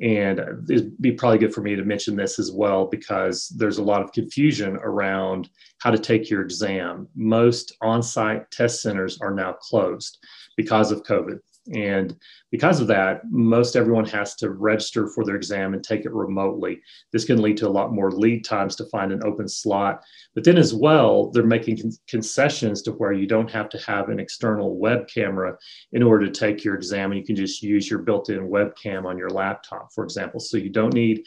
And 0.00 0.40
it'd 0.68 1.00
be 1.00 1.12
probably 1.12 1.38
good 1.38 1.54
for 1.54 1.60
me 1.60 1.76
to 1.76 1.84
mention 1.84 2.16
this 2.16 2.38
as 2.38 2.50
well 2.50 2.86
because 2.86 3.48
there's 3.56 3.78
a 3.78 3.84
lot 3.84 4.02
of 4.02 4.12
confusion 4.12 4.76
around 4.82 5.48
how 5.78 5.90
to 5.90 5.98
take 5.98 6.28
your 6.28 6.42
exam. 6.42 7.08
Most 7.14 7.76
on 7.82 8.02
site 8.02 8.50
test 8.50 8.82
centers 8.82 9.20
are 9.20 9.34
now 9.34 9.52
closed 9.52 10.18
because 10.56 10.90
of 10.90 11.04
COVID. 11.04 11.38
And 11.72 12.16
because 12.52 12.80
of 12.80 12.86
that, 12.88 13.22
most 13.30 13.76
everyone 13.76 14.04
has 14.04 14.36
to 14.36 14.50
register 14.50 15.08
for 15.08 15.24
their 15.24 15.36
exam 15.36 15.72
and 15.72 15.82
take 15.82 16.04
it 16.04 16.12
remotely. 16.12 16.82
This 17.10 17.24
can 17.24 17.40
lead 17.40 17.56
to 17.56 17.66
a 17.66 17.70
lot 17.70 17.94
more 17.94 18.10
lead 18.10 18.44
times 18.44 18.76
to 18.76 18.84
find 18.90 19.10
an 19.10 19.24
open 19.24 19.48
slot. 19.48 20.04
But 20.34 20.44
then, 20.44 20.58
as 20.58 20.74
well, 20.74 21.30
they're 21.30 21.44
making 21.44 21.78
con- 21.78 21.92
concessions 22.06 22.82
to 22.82 22.92
where 22.92 23.14
you 23.14 23.26
don't 23.26 23.50
have 23.50 23.70
to 23.70 23.78
have 23.78 24.10
an 24.10 24.20
external 24.20 24.76
web 24.76 25.08
camera 25.08 25.56
in 25.92 26.02
order 26.02 26.26
to 26.26 26.30
take 26.30 26.62
your 26.62 26.74
exam. 26.74 27.14
You 27.14 27.24
can 27.24 27.36
just 27.36 27.62
use 27.62 27.90
your 27.90 28.00
built 28.00 28.28
in 28.28 28.50
webcam 28.50 29.06
on 29.06 29.16
your 29.16 29.30
laptop, 29.30 29.88
for 29.94 30.04
example. 30.04 30.38
So 30.38 30.58
you 30.58 30.68
don't 30.68 30.92
need 30.92 31.24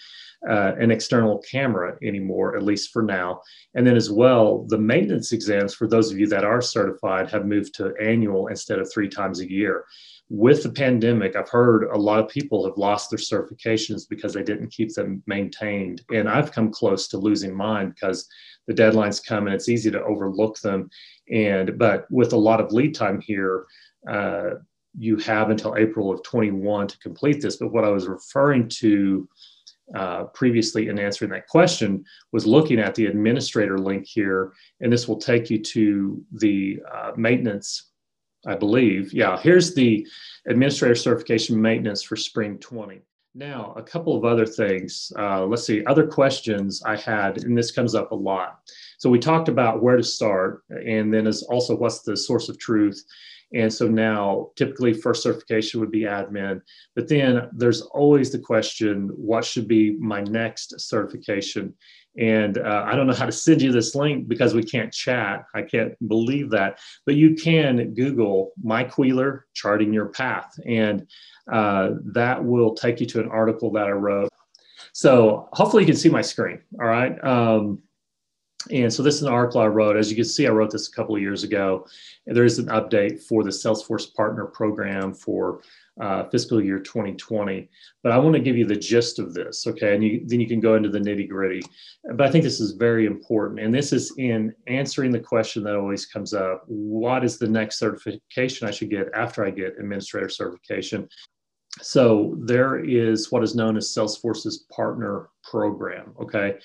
uh, 0.47 0.73
an 0.77 0.91
external 0.91 1.39
camera 1.39 1.97
anymore, 2.03 2.55
at 2.55 2.61
least 2.61 2.91
for 2.93 3.01
now. 3.01 3.41
And 3.73 3.85
then, 3.87 3.95
as 3.95 4.11
well, 4.11 4.67
the 4.67 4.77
maintenance 4.77 5.31
exams 5.31 5.73
for 5.73 5.87
those 5.87 6.11
of 6.11 6.19
you 6.19 6.27
that 6.27 6.43
are 6.43 6.61
certified 6.61 7.31
have 7.31 7.47
moved 7.47 7.73
to 7.75 7.95
annual 7.99 8.45
instead 8.45 8.77
of 8.77 8.91
three 8.93 9.09
times 9.09 9.39
a 9.39 9.49
year 9.49 9.85
with 10.29 10.63
the 10.63 10.71
pandemic, 10.71 11.14
I've 11.21 11.49
heard 11.49 11.83
a 11.85 11.97
lot 11.97 12.19
of 12.19 12.29
people 12.29 12.65
have 12.65 12.77
lost 12.77 13.09
their 13.09 13.19
certifications 13.19 14.07
because 14.09 14.33
they 14.33 14.43
didn't 14.43 14.71
keep 14.71 14.93
them 14.93 15.23
maintained. 15.25 16.01
And 16.11 16.29
I've 16.29 16.51
come 16.51 16.71
close 16.71 17.07
to 17.09 17.17
losing 17.17 17.53
mine 17.53 17.89
because 17.89 18.27
the 18.67 18.73
deadlines 18.73 19.25
come 19.25 19.47
and 19.47 19.55
it's 19.55 19.69
easy 19.69 19.91
to 19.91 20.03
overlook 20.03 20.59
them. 20.59 20.89
And 21.31 21.77
but 21.77 22.09
with 22.11 22.33
a 22.33 22.37
lot 22.37 22.59
of 22.59 22.71
lead 22.71 22.95
time 22.95 23.21
here, 23.21 23.65
uh, 24.09 24.55
you 24.97 25.17
have 25.17 25.49
until 25.49 25.75
April 25.77 26.11
of 26.11 26.23
21 26.23 26.87
to 26.87 26.99
complete 26.99 27.41
this. 27.41 27.57
But 27.57 27.71
what 27.71 27.83
I 27.83 27.89
was 27.89 28.07
referring 28.07 28.69
to 28.79 29.27
uh, 29.93 30.23
previously 30.25 30.87
in 30.87 30.97
answering 30.97 31.31
that 31.31 31.47
question 31.47 32.03
was 32.31 32.47
looking 32.47 32.79
at 32.79 32.95
the 32.95 33.05
administrator 33.05 33.77
link 33.77 34.05
here, 34.07 34.53
and 34.81 34.91
this 34.91 35.07
will 35.07 35.19
take 35.19 35.49
you 35.49 35.61
to 35.61 36.23
the 36.31 36.79
uh, 36.91 37.11
maintenance 37.15 37.91
I 38.45 38.55
believe. 38.55 39.13
Yeah, 39.13 39.37
here's 39.39 39.73
the 39.73 40.07
administrator 40.47 40.95
certification 40.95 41.61
maintenance 41.61 42.03
for 42.03 42.15
spring 42.15 42.57
20. 42.59 43.01
Now, 43.37 43.73
a 43.75 43.83
couple 43.83 44.15
of 44.15 44.23
other 44.23 44.45
things. 44.45 45.11
Uh, 45.19 45.45
let's 45.45 45.65
see, 45.65 45.83
other 45.85 46.07
questions 46.07 46.81
I 46.85 46.95
had, 46.95 47.43
and 47.43 47.57
this 47.57 47.71
comes 47.71 47.93
up 47.93 48.11
a 48.11 48.15
lot. 48.15 48.59
So 48.97 49.09
we 49.09 49.19
talked 49.19 49.49
about 49.49 49.83
where 49.83 49.97
to 49.97 50.03
start, 50.03 50.63
and 50.69 51.13
then 51.13 51.27
is 51.27 51.43
also 51.43 51.75
what's 51.75 52.01
the 52.01 52.15
source 52.15 52.47
of 52.47 52.57
truth. 52.57 53.03
And 53.53 53.71
so 53.71 53.87
now, 53.87 54.49
typically, 54.55 54.93
first 54.93 55.23
certification 55.23 55.79
would 55.79 55.91
be 55.91 56.01
admin, 56.01 56.61
but 56.95 57.07
then 57.07 57.49
there's 57.53 57.81
always 57.81 58.31
the 58.31 58.39
question, 58.39 59.09
what 59.15 59.45
should 59.45 59.67
be 59.67 59.97
my 59.97 60.21
next 60.21 60.79
certification? 60.79 61.73
And 62.17 62.57
uh, 62.57 62.83
I 62.85 62.95
don't 62.95 63.07
know 63.07 63.13
how 63.13 63.25
to 63.25 63.31
send 63.31 63.61
you 63.61 63.71
this 63.71 63.93
link 63.93 64.27
because 64.27 64.53
we 64.53 64.63
can't 64.63 64.91
chat. 64.91 65.45
I 65.53 65.61
can't 65.61 65.93
believe 66.07 66.49
that. 66.51 66.79
But 67.05 67.15
you 67.15 67.35
can 67.35 67.93
Google 67.93 68.51
Mike 68.63 68.97
Wheeler 68.97 69.45
charting 69.53 69.93
your 69.93 70.07
path, 70.07 70.57
and 70.65 71.07
uh, 71.51 71.91
that 72.05 72.43
will 72.43 72.73
take 72.73 72.99
you 72.99 73.05
to 73.07 73.19
an 73.19 73.29
article 73.29 73.71
that 73.73 73.87
I 73.87 73.91
wrote. 73.91 74.29
So 74.93 75.49
hopefully 75.51 75.83
you 75.83 75.87
can 75.87 75.97
see 75.97 76.09
my 76.09 76.21
screen. 76.21 76.61
All 76.79 76.87
right. 76.87 77.21
Um, 77.23 77.81
and 78.71 78.91
so 78.91 79.03
this 79.03 79.15
is 79.15 79.23
an 79.23 79.33
article 79.33 79.61
I 79.61 79.67
wrote. 79.67 79.97
As 79.97 80.09
you 80.09 80.15
can 80.15 80.25
see, 80.25 80.47
I 80.47 80.51
wrote 80.51 80.71
this 80.71 80.87
a 80.87 80.91
couple 80.91 81.15
of 81.15 81.21
years 81.21 81.43
ago. 81.43 81.87
There 82.25 82.45
is 82.45 82.59
an 82.59 82.67
update 82.67 83.21
for 83.21 83.43
the 83.43 83.49
Salesforce 83.49 84.13
Partner 84.13 84.45
Program 84.45 85.13
for 85.13 85.61
uh, 85.99 86.25
fiscal 86.25 86.61
year 86.61 86.79
2020. 86.79 87.69
But 88.03 88.11
I 88.11 88.17
want 88.17 88.35
to 88.35 88.41
give 88.41 88.57
you 88.57 88.65
the 88.65 88.75
gist 88.75 89.19
of 89.19 89.33
this, 89.33 89.65
okay? 89.67 89.95
And 89.95 90.03
you, 90.03 90.23
then 90.25 90.39
you 90.39 90.47
can 90.47 90.59
go 90.59 90.75
into 90.75 90.89
the 90.89 90.99
nitty 90.99 91.29
gritty. 91.29 91.61
But 92.15 92.27
I 92.27 92.31
think 92.31 92.43
this 92.43 92.59
is 92.59 92.71
very 92.71 93.05
important. 93.05 93.59
And 93.59 93.73
this 93.73 93.93
is 93.93 94.13
in 94.17 94.53
answering 94.67 95.11
the 95.11 95.19
question 95.19 95.63
that 95.63 95.75
always 95.75 96.05
comes 96.05 96.33
up 96.33 96.63
what 96.67 97.23
is 97.23 97.37
the 97.37 97.47
next 97.47 97.79
certification 97.79 98.67
I 98.67 98.71
should 98.71 98.89
get 98.89 99.07
after 99.13 99.45
I 99.45 99.51
get 99.51 99.79
administrator 99.79 100.29
certification? 100.29 101.07
So 101.81 102.35
there 102.39 102.79
is 102.79 103.31
what 103.31 103.43
is 103.43 103.53
known 103.53 103.75
as 103.75 103.93
Salesforce's 103.93 104.65
partner 104.71 105.29
program, 105.43 106.13
okay? 106.19 106.55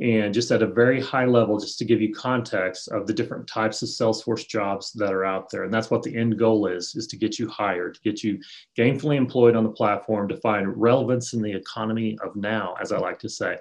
And 0.00 0.32
just 0.32 0.50
at 0.50 0.62
a 0.62 0.66
very 0.66 1.00
high 1.00 1.24
level, 1.24 1.58
just 1.58 1.78
to 1.78 1.84
give 1.86 2.02
you 2.02 2.12
context 2.12 2.88
of 2.88 3.06
the 3.06 3.14
different 3.14 3.48
types 3.48 3.80
of 3.82 3.88
Salesforce 3.88 4.46
jobs 4.46 4.92
that 4.92 5.12
are 5.12 5.24
out 5.24 5.50
there. 5.50 5.64
And 5.64 5.72
that's 5.72 5.90
what 5.90 6.02
the 6.02 6.14
end 6.14 6.38
goal 6.38 6.66
is, 6.66 6.94
is 6.94 7.06
to 7.08 7.16
get 7.16 7.38
you 7.38 7.48
hired, 7.48 7.94
to 7.94 8.00
get 8.02 8.22
you 8.22 8.38
gainfully 8.76 9.16
employed 9.16 9.56
on 9.56 9.64
the 9.64 9.70
platform, 9.70 10.28
to 10.28 10.36
find 10.36 10.80
relevance 10.80 11.32
in 11.32 11.40
the 11.40 11.52
economy 11.52 12.18
of 12.22 12.36
now, 12.36 12.76
as 12.80 12.92
I 12.92 12.98
like 12.98 13.18
to 13.20 13.28
say. 13.28 13.56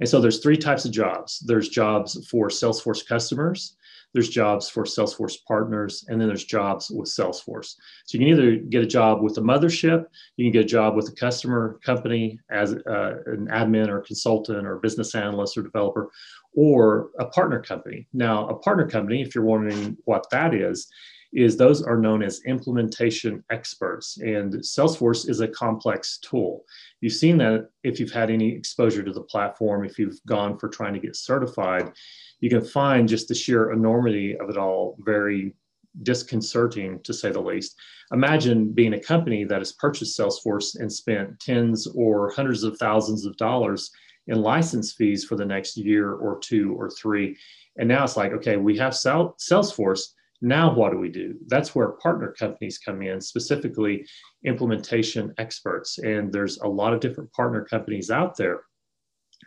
And 0.00 0.08
so 0.08 0.20
there's 0.20 0.40
three 0.40 0.58
types 0.58 0.84
of 0.84 0.90
jobs. 0.90 1.38
There's 1.46 1.68
jobs 1.68 2.26
for 2.28 2.48
Salesforce 2.48 3.06
customers, 3.06 3.76
there's 4.14 4.28
jobs 4.28 4.68
for 4.68 4.84
Salesforce 4.84 5.36
partners, 5.46 6.04
and 6.08 6.20
then 6.20 6.28
there's 6.28 6.44
jobs 6.44 6.90
with 6.90 7.08
Salesforce. 7.08 7.74
So 8.06 8.16
you 8.16 8.20
can 8.20 8.28
either 8.28 8.56
get 8.56 8.82
a 8.82 8.86
job 8.86 9.22
with 9.22 9.36
a 9.38 9.42
mothership, 9.42 10.06
you 10.36 10.46
can 10.46 10.52
get 10.52 10.64
a 10.64 10.68
job 10.68 10.96
with 10.96 11.08
a 11.08 11.12
customer 11.12 11.78
company 11.84 12.38
as 12.50 12.74
uh, 12.74 13.16
an 13.26 13.48
admin 13.50 13.88
or 13.88 14.00
consultant 14.00 14.66
or 14.66 14.78
business 14.78 15.14
analyst 15.14 15.56
or 15.58 15.62
developer, 15.62 16.10
or 16.54 17.10
a 17.18 17.26
partner 17.26 17.60
company. 17.62 18.06
Now, 18.12 18.48
a 18.48 18.54
partner 18.58 18.88
company, 18.88 19.22
if 19.22 19.34
you're 19.34 19.44
wondering 19.44 19.96
what 20.04 20.26
that 20.30 20.54
is, 20.54 20.88
is 21.32 21.56
those 21.56 21.82
are 21.82 21.98
known 21.98 22.22
as 22.22 22.40
implementation 22.46 23.44
experts. 23.50 24.18
And 24.18 24.54
Salesforce 24.54 25.28
is 25.28 25.40
a 25.40 25.48
complex 25.48 26.18
tool. 26.18 26.64
You've 27.00 27.12
seen 27.12 27.36
that 27.38 27.68
if 27.84 28.00
you've 28.00 28.12
had 28.12 28.30
any 28.30 28.54
exposure 28.54 29.02
to 29.02 29.12
the 29.12 29.22
platform, 29.22 29.84
if 29.84 29.98
you've 29.98 30.18
gone 30.26 30.58
for 30.58 30.68
trying 30.68 30.94
to 30.94 31.00
get 31.00 31.16
certified, 31.16 31.92
you 32.40 32.48
can 32.48 32.64
find 32.64 33.08
just 33.08 33.28
the 33.28 33.34
sheer 33.34 33.72
enormity 33.72 34.36
of 34.38 34.48
it 34.48 34.56
all 34.56 34.96
very 35.00 35.54
disconcerting 36.02 37.00
to 37.02 37.12
say 37.12 37.30
the 37.30 37.40
least. 37.40 37.76
Imagine 38.12 38.72
being 38.72 38.94
a 38.94 39.00
company 39.00 39.44
that 39.44 39.58
has 39.58 39.72
purchased 39.72 40.18
Salesforce 40.18 40.78
and 40.78 40.92
spent 40.92 41.38
tens 41.40 41.86
or 41.94 42.30
hundreds 42.30 42.62
of 42.62 42.78
thousands 42.78 43.26
of 43.26 43.36
dollars 43.36 43.90
in 44.28 44.40
license 44.40 44.92
fees 44.92 45.24
for 45.24 45.36
the 45.36 45.44
next 45.44 45.76
year 45.76 46.12
or 46.12 46.38
two 46.38 46.74
or 46.78 46.90
three. 46.90 47.36
And 47.78 47.88
now 47.88 48.04
it's 48.04 48.16
like, 48.16 48.32
okay, 48.32 48.56
we 48.56 48.76
have 48.78 48.92
Salesforce. 48.92 50.12
Now, 50.40 50.72
what 50.72 50.92
do 50.92 50.98
we 50.98 51.08
do? 51.08 51.34
That's 51.46 51.74
where 51.74 51.88
partner 51.92 52.34
companies 52.38 52.78
come 52.78 53.02
in, 53.02 53.20
specifically 53.20 54.06
implementation 54.44 55.34
experts. 55.38 55.98
And 55.98 56.32
there's 56.32 56.58
a 56.58 56.68
lot 56.68 56.92
of 56.92 57.00
different 57.00 57.32
partner 57.32 57.64
companies 57.64 58.10
out 58.10 58.36
there. 58.36 58.60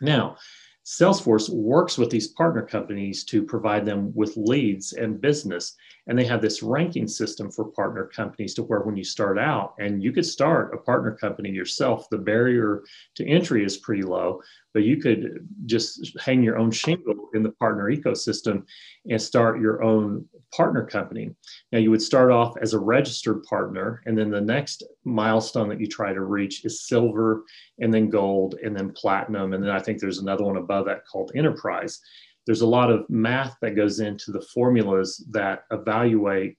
Now, 0.00 0.36
Salesforce 0.84 1.48
works 1.48 1.96
with 1.96 2.10
these 2.10 2.28
partner 2.28 2.62
companies 2.62 3.22
to 3.24 3.42
provide 3.44 3.86
them 3.86 4.12
with 4.14 4.36
leads 4.36 4.94
and 4.94 5.20
business. 5.20 5.76
And 6.08 6.18
they 6.18 6.24
have 6.24 6.42
this 6.42 6.62
ranking 6.62 7.06
system 7.06 7.52
for 7.52 7.66
partner 7.66 8.10
companies 8.12 8.54
to 8.54 8.64
where 8.64 8.80
when 8.80 8.96
you 8.96 9.04
start 9.04 9.38
out, 9.38 9.74
and 9.78 10.02
you 10.02 10.10
could 10.10 10.26
start 10.26 10.74
a 10.74 10.78
partner 10.78 11.12
company 11.12 11.50
yourself, 11.50 12.08
the 12.10 12.18
barrier 12.18 12.82
to 13.14 13.28
entry 13.28 13.64
is 13.64 13.76
pretty 13.76 14.02
low, 14.02 14.40
but 14.74 14.82
you 14.82 14.96
could 14.96 15.48
just 15.66 16.18
hang 16.18 16.42
your 16.42 16.58
own 16.58 16.72
shingle 16.72 17.28
in 17.34 17.44
the 17.44 17.52
partner 17.52 17.88
ecosystem 17.88 18.64
and 19.08 19.22
start 19.22 19.60
your 19.60 19.84
own 19.84 20.26
partner 20.52 20.84
company. 20.84 21.30
Now, 21.70 21.78
you 21.78 21.92
would 21.92 22.02
start 22.02 22.32
off 22.32 22.54
as 22.60 22.74
a 22.74 22.80
registered 22.80 23.44
partner, 23.44 24.02
and 24.06 24.18
then 24.18 24.30
the 24.30 24.40
next 24.40 24.82
milestone 25.04 25.68
that 25.68 25.80
you 25.80 25.86
try 25.86 26.12
to 26.12 26.22
reach 26.22 26.64
is 26.64 26.86
silver, 26.86 27.44
and 27.80 27.92
then 27.92 28.08
gold, 28.08 28.56
and 28.64 28.76
then 28.76 28.92
platinum. 28.92 29.52
And 29.52 29.62
then 29.62 29.70
I 29.70 29.80
think 29.80 29.98
there's 29.98 30.18
another 30.18 30.44
one 30.44 30.56
above 30.56 30.86
that 30.86 31.06
called 31.06 31.32
enterprise. 31.34 32.00
There's 32.46 32.62
a 32.62 32.66
lot 32.66 32.90
of 32.90 33.08
math 33.08 33.56
that 33.62 33.76
goes 33.76 34.00
into 34.00 34.32
the 34.32 34.44
formulas 34.54 35.24
that 35.30 35.64
evaluate 35.70 36.56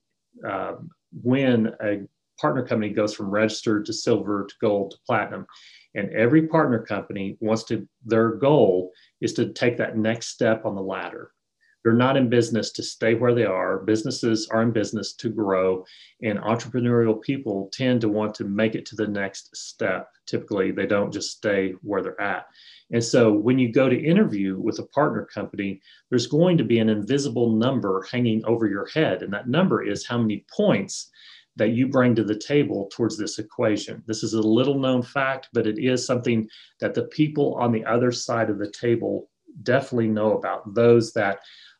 uh, 0.47 0.73
when 1.21 1.73
a 1.81 2.01
partner 2.39 2.65
company 2.65 2.93
goes 2.93 3.13
from 3.13 3.29
registered 3.29 3.85
to 3.85 3.93
silver 3.93 4.45
to 4.45 4.55
gold 4.59 4.91
to 4.91 4.97
platinum. 5.05 5.45
And 5.95 6.09
every 6.11 6.47
partner 6.47 6.79
company 6.83 7.37
wants 7.39 7.63
to, 7.65 7.87
their 8.05 8.29
goal 8.31 8.91
is 9.21 9.33
to 9.33 9.53
take 9.53 9.77
that 9.77 9.97
next 9.97 10.27
step 10.27 10.65
on 10.65 10.75
the 10.75 10.81
ladder. 10.81 11.31
They're 11.83 11.93
not 11.93 12.15
in 12.15 12.29
business 12.29 12.71
to 12.73 12.83
stay 12.83 13.13
where 13.13 13.35
they 13.35 13.45
are. 13.45 13.79
Businesses 13.79 14.47
are 14.49 14.61
in 14.61 14.71
business 14.71 15.13
to 15.15 15.29
grow, 15.29 15.85
and 16.21 16.39
entrepreneurial 16.39 17.21
people 17.21 17.69
tend 17.73 18.01
to 18.01 18.09
want 18.09 18.33
to 18.35 18.45
make 18.45 18.75
it 18.75 18.85
to 18.87 18.95
the 18.95 19.07
next 19.07 19.55
step. 19.55 20.09
Typically, 20.25 20.71
they 20.71 20.85
don't 20.85 21.11
just 21.11 21.37
stay 21.37 21.73
where 21.81 22.01
they're 22.01 22.21
at. 22.21 22.45
And 22.91 23.03
so, 23.03 23.33
when 23.33 23.59
you 23.59 23.71
go 23.71 23.89
to 23.89 24.01
interview 24.01 24.59
with 24.59 24.79
a 24.79 24.87
partner 24.87 25.27
company, 25.33 25.81
there's 26.09 26.27
going 26.27 26.57
to 26.57 26.63
be 26.63 26.79
an 26.79 26.89
invisible 26.89 27.55
number 27.55 28.05
hanging 28.09 28.45
over 28.45 28.67
your 28.67 28.87
head, 28.87 29.21
and 29.21 29.33
that 29.33 29.49
number 29.49 29.83
is 29.83 30.07
how 30.07 30.17
many 30.17 30.45
points 30.55 31.11
that 31.55 31.71
you 31.71 31.87
bring 31.87 32.15
to 32.15 32.23
the 32.23 32.37
table 32.39 32.89
towards 32.91 33.17
this 33.17 33.39
equation. 33.39 34.03
This 34.07 34.23
is 34.23 34.33
a 34.33 34.41
little 34.41 34.79
known 34.79 35.03
fact, 35.03 35.49
but 35.53 35.67
it 35.67 35.77
is 35.77 36.05
something 36.05 36.47
that 36.79 36.93
the 36.93 37.03
people 37.05 37.55
on 37.55 37.71
the 37.71 37.85
other 37.85 38.11
side 38.11 38.49
of 38.49 38.57
the 38.57 38.71
table 38.71 39.29
definitely 39.61 40.07
know 40.07 40.37
about. 40.37 40.73
Those 40.73 41.13
that 41.13 41.39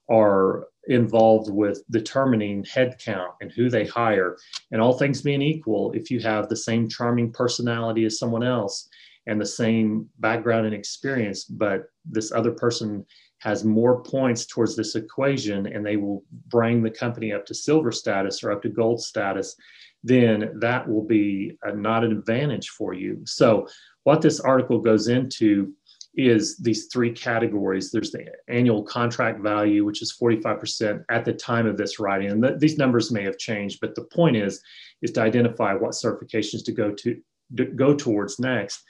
are 0.09 0.67
involved 0.87 1.49
with 1.51 1.83
determining 1.91 2.63
headcount 2.63 3.31
and 3.41 3.51
who 3.51 3.69
they 3.69 3.85
hire. 3.85 4.37
And 4.71 4.81
all 4.81 4.97
things 4.97 5.21
being 5.21 5.41
equal, 5.41 5.91
if 5.93 6.11
you 6.11 6.19
have 6.21 6.49
the 6.49 6.57
same 6.57 6.89
charming 6.89 7.31
personality 7.31 8.05
as 8.05 8.19
someone 8.19 8.43
else 8.43 8.89
and 9.27 9.39
the 9.39 9.45
same 9.45 10.09
background 10.19 10.65
and 10.65 10.75
experience, 10.75 11.45
but 11.45 11.85
this 12.05 12.31
other 12.31 12.51
person 12.51 13.05
has 13.39 13.63
more 13.63 14.01
points 14.03 14.45
towards 14.45 14.75
this 14.75 14.95
equation 14.95 15.67
and 15.67 15.85
they 15.85 15.97
will 15.97 16.23
bring 16.47 16.81
the 16.81 16.89
company 16.89 17.33
up 17.33 17.45
to 17.45 17.53
silver 17.53 17.91
status 17.91 18.43
or 18.43 18.51
up 18.51 18.61
to 18.61 18.69
gold 18.69 19.01
status, 19.01 19.55
then 20.03 20.53
that 20.59 20.87
will 20.87 21.05
be 21.05 21.57
a, 21.63 21.73
not 21.73 22.03
an 22.03 22.11
advantage 22.11 22.69
for 22.69 22.93
you. 22.93 23.21
So, 23.25 23.67
what 24.03 24.21
this 24.21 24.41
article 24.41 24.79
goes 24.79 25.07
into 25.07 25.73
is 26.15 26.57
these 26.57 26.87
three 26.87 27.11
categories. 27.11 27.91
There's 27.91 28.11
the 28.11 28.25
annual 28.47 28.83
contract 28.83 29.41
value, 29.41 29.83
which 29.83 30.01
is 30.01 30.15
45% 30.21 31.03
at 31.09 31.25
the 31.25 31.33
time 31.33 31.65
of 31.65 31.77
this 31.77 31.99
writing. 31.99 32.31
And 32.31 32.43
th- 32.43 32.59
these 32.59 32.77
numbers 32.77 33.11
may 33.11 33.23
have 33.23 33.37
changed, 33.37 33.79
but 33.81 33.95
the 33.95 34.03
point 34.03 34.37
is, 34.37 34.61
is 35.01 35.11
to 35.11 35.21
identify 35.21 35.73
what 35.73 35.91
certifications 35.91 36.63
to 36.65 36.71
go 36.71 36.91
to, 36.91 37.19
to 37.57 37.65
go 37.65 37.95
towards 37.95 38.39
next. 38.39 38.83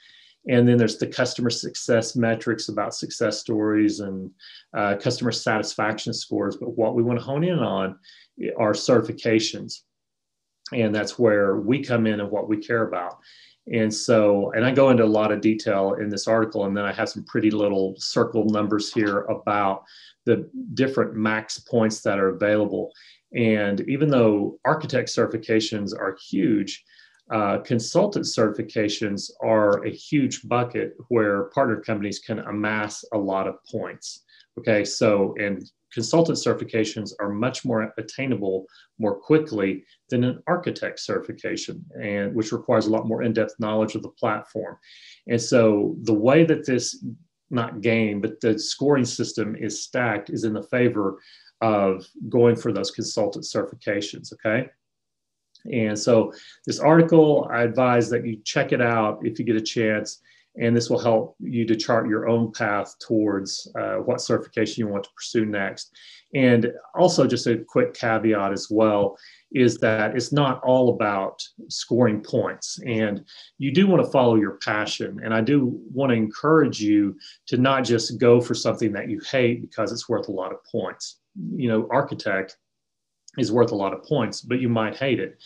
And 0.50 0.68
then 0.68 0.78
there's 0.78 0.98
the 0.98 1.08
customer 1.08 1.50
success 1.50 2.18
metrics 2.18 2.68
about 2.68 2.94
success 2.94 3.40
stories 3.40 4.02
and 4.02 4.30
uh, 4.76 4.98
customer 4.98 5.32
satisfaction 5.32 6.14
scores. 6.14 6.58
But 6.58 6.78
what 6.78 6.96
we 6.96 7.04
want 7.04 7.20
to 7.20 7.26
hone 7.26 7.46
in 7.46 7.60
on 7.60 7.98
are 8.58 8.74
certifications. 8.74 9.82
And 10.74 10.94
that's 10.94 11.18
where 11.18 11.58
we 11.58 11.84
come 11.84 12.08
in 12.08 12.20
and 12.20 12.30
what 12.30 12.50
we 12.50 12.58
care 12.58 12.88
about. 12.88 13.20
And 13.72 13.94
so, 13.94 14.52
and 14.52 14.66
I 14.66 14.72
go 14.72 14.90
into 14.90 15.06
a 15.06 15.06
lot 15.06 15.32
of 15.32 15.40
detail 15.40 15.94
in 15.94 16.10
this 16.10 16.28
article, 16.28 16.66
and 16.66 16.76
then 16.76 16.84
I 16.84 16.92
have 16.92 17.10
some 17.10 17.24
pretty 17.24 17.50
little 17.50 17.94
circle 17.98 18.46
numbers 18.46 18.92
here 18.92 19.20
about 19.22 19.84
the 20.26 20.50
different 20.74 21.16
max 21.16 21.60
points 21.60 22.02
that 22.02 22.20
are 22.20 22.30
available. 22.30 22.92
And 23.34 23.82
even 23.90 24.10
though 24.10 24.60
architect 24.66 25.10
certifications 25.10 25.98
are 25.98 26.18
huge, 26.30 26.84
uh, 27.32 27.60
consultant 27.60 28.26
certifications 28.26 29.32
are 29.42 29.84
a 29.86 29.90
huge 29.90 30.42
bucket 30.48 30.94
where 31.08 31.46
partner 31.46 31.80
companies 31.80 32.20
can 32.20 32.40
amass 32.40 33.04
a 33.14 33.18
lot 33.18 33.48
of 33.48 33.56
points. 33.72 34.24
Okay, 34.60 34.84
so, 34.84 35.34
and 35.40 35.64
consultant 35.94 36.38
certifications 36.38 37.12
are 37.20 37.30
much 37.30 37.64
more 37.64 37.94
attainable 37.98 38.66
more 39.00 39.16
quickly 39.16 39.84
than 40.10 40.24
an 40.24 40.42
architect 40.48 41.00
certification 41.00 41.84
and 42.02 42.34
which 42.34 42.52
requires 42.52 42.88
a 42.88 42.90
lot 42.90 43.08
more 43.08 43.24
in-depth 43.24 43.56
knowledge 43.60 43.96
of 43.96 44.02
the 44.02 44.10
platform. 44.10 44.78
And 45.28 45.42
so 45.42 45.96
the 46.04 46.14
way 46.14 46.44
that 46.46 46.66
this 46.66 47.04
not 47.50 47.82
game 47.82 48.20
but 48.20 48.42
the 48.42 48.58
scoring 48.58 49.06
system 49.06 49.56
is 49.56 49.84
stacked 49.84 50.30
is 50.30 50.44
in 50.44 50.54
the 50.54 50.64
favor 50.64 51.20
of 51.62 52.06
going 52.30 52.56
for 52.56 52.74
those 52.74 52.92
consultant 52.92 53.46
certifications 53.46 54.34
okay? 54.34 54.70
And 55.72 55.98
so 55.98 56.34
this 56.66 56.80
article 56.80 57.48
i 57.52 57.62
advise 57.62 58.10
that 58.10 58.26
you 58.26 58.38
check 58.44 58.72
it 58.72 58.82
out 58.82 59.20
if 59.24 59.38
you 59.38 59.46
get 59.46 59.56
a 59.56 59.62
chance 59.62 60.22
and 60.56 60.76
this 60.76 60.90
will 60.90 61.00
help 61.00 61.36
you 61.40 61.66
to 61.66 61.76
chart 61.76 62.08
your 62.08 62.28
own 62.28 62.52
path 62.52 62.96
towards 63.00 63.72
uh, 63.80 63.96
what 63.96 64.22
certification 64.22 64.82
you 64.82 64.88
want 64.88 65.04
to 65.04 65.10
pursue 65.16 65.46
next. 65.46 65.96
And 66.36 66.72
also, 66.96 67.28
just 67.28 67.48
a 67.48 67.64
quick 67.68 67.94
caveat 67.94 68.52
as 68.52 68.68
well 68.70 69.18
is 69.52 69.78
that 69.80 70.16
it's 70.16 70.32
not 70.32 70.62
all 70.64 70.90
about 70.90 71.44
scoring 71.70 72.22
points. 72.22 72.80
And 72.86 73.24
you 73.58 73.72
do 73.72 73.88
want 73.88 74.04
to 74.04 74.12
follow 74.12 74.36
your 74.36 74.58
passion. 74.58 75.22
And 75.24 75.34
I 75.34 75.42
do 75.42 75.80
want 75.92 76.12
to 76.12 76.16
encourage 76.16 76.80
you 76.80 77.18
to 77.48 77.58
not 77.58 77.84
just 77.84 78.20
go 78.20 78.42
for 78.42 78.56
something 78.56 78.92
that 78.94 79.10
you 79.10 79.20
hate 79.30 79.62
because 79.62 79.92
it's 79.92 80.10
worth 80.10 80.28
a 80.28 80.32
lot 80.32 80.52
of 80.52 80.64
points. 80.72 81.20
You 81.56 81.70
know, 81.70 81.88
architect 81.92 82.58
is 83.38 83.52
worth 83.52 83.72
a 83.72 83.76
lot 83.76 83.94
of 83.94 84.04
points, 84.04 84.42
but 84.42 84.60
you 84.60 84.70
might 84.70 84.96
hate 84.96 85.20
it 85.20 85.40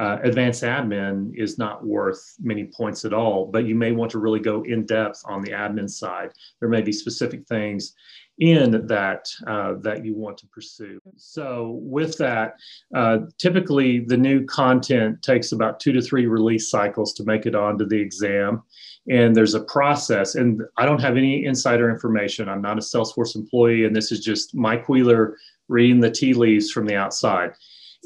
uh, 0.00 0.18
advanced 0.22 0.62
admin 0.62 1.32
is 1.34 1.58
not 1.58 1.84
worth 1.84 2.34
many 2.40 2.64
points 2.64 3.04
at 3.04 3.12
all, 3.12 3.46
but 3.46 3.66
you 3.66 3.74
may 3.74 3.92
want 3.92 4.10
to 4.10 4.18
really 4.18 4.40
go 4.40 4.62
in 4.62 4.86
depth 4.86 5.22
on 5.26 5.42
the 5.42 5.50
admin 5.50 5.88
side. 5.88 6.30
There 6.60 6.68
may 6.68 6.80
be 6.80 6.92
specific 6.92 7.46
things 7.46 7.94
in 8.38 8.86
that 8.86 9.28
uh, 9.46 9.74
that 9.82 10.04
you 10.04 10.14
want 10.14 10.38
to 10.38 10.46
pursue. 10.46 10.98
So 11.16 11.78
with 11.82 12.16
that, 12.18 12.56
uh, 12.94 13.18
typically 13.38 14.00
the 14.00 14.16
new 14.16 14.44
content 14.46 15.22
takes 15.22 15.52
about 15.52 15.78
two 15.78 15.92
to 15.92 16.00
three 16.00 16.26
release 16.26 16.70
cycles 16.70 17.12
to 17.14 17.24
make 17.24 17.44
it 17.44 17.54
onto 17.54 17.86
the 17.86 18.00
exam. 18.00 18.62
And 19.10 19.36
there's 19.36 19.54
a 19.54 19.64
process, 19.64 20.36
and 20.36 20.62
I 20.78 20.86
don't 20.86 21.00
have 21.00 21.16
any 21.16 21.44
insider 21.44 21.90
information. 21.90 22.48
I'm 22.48 22.62
not 22.62 22.78
a 22.78 22.80
Salesforce 22.80 23.36
employee, 23.36 23.84
and 23.84 23.94
this 23.94 24.10
is 24.10 24.20
just 24.20 24.54
Mike 24.54 24.88
Wheeler 24.88 25.36
reading 25.68 26.00
the 26.00 26.10
tea 26.10 26.34
leaves 26.34 26.70
from 26.70 26.86
the 26.86 26.96
outside. 26.96 27.52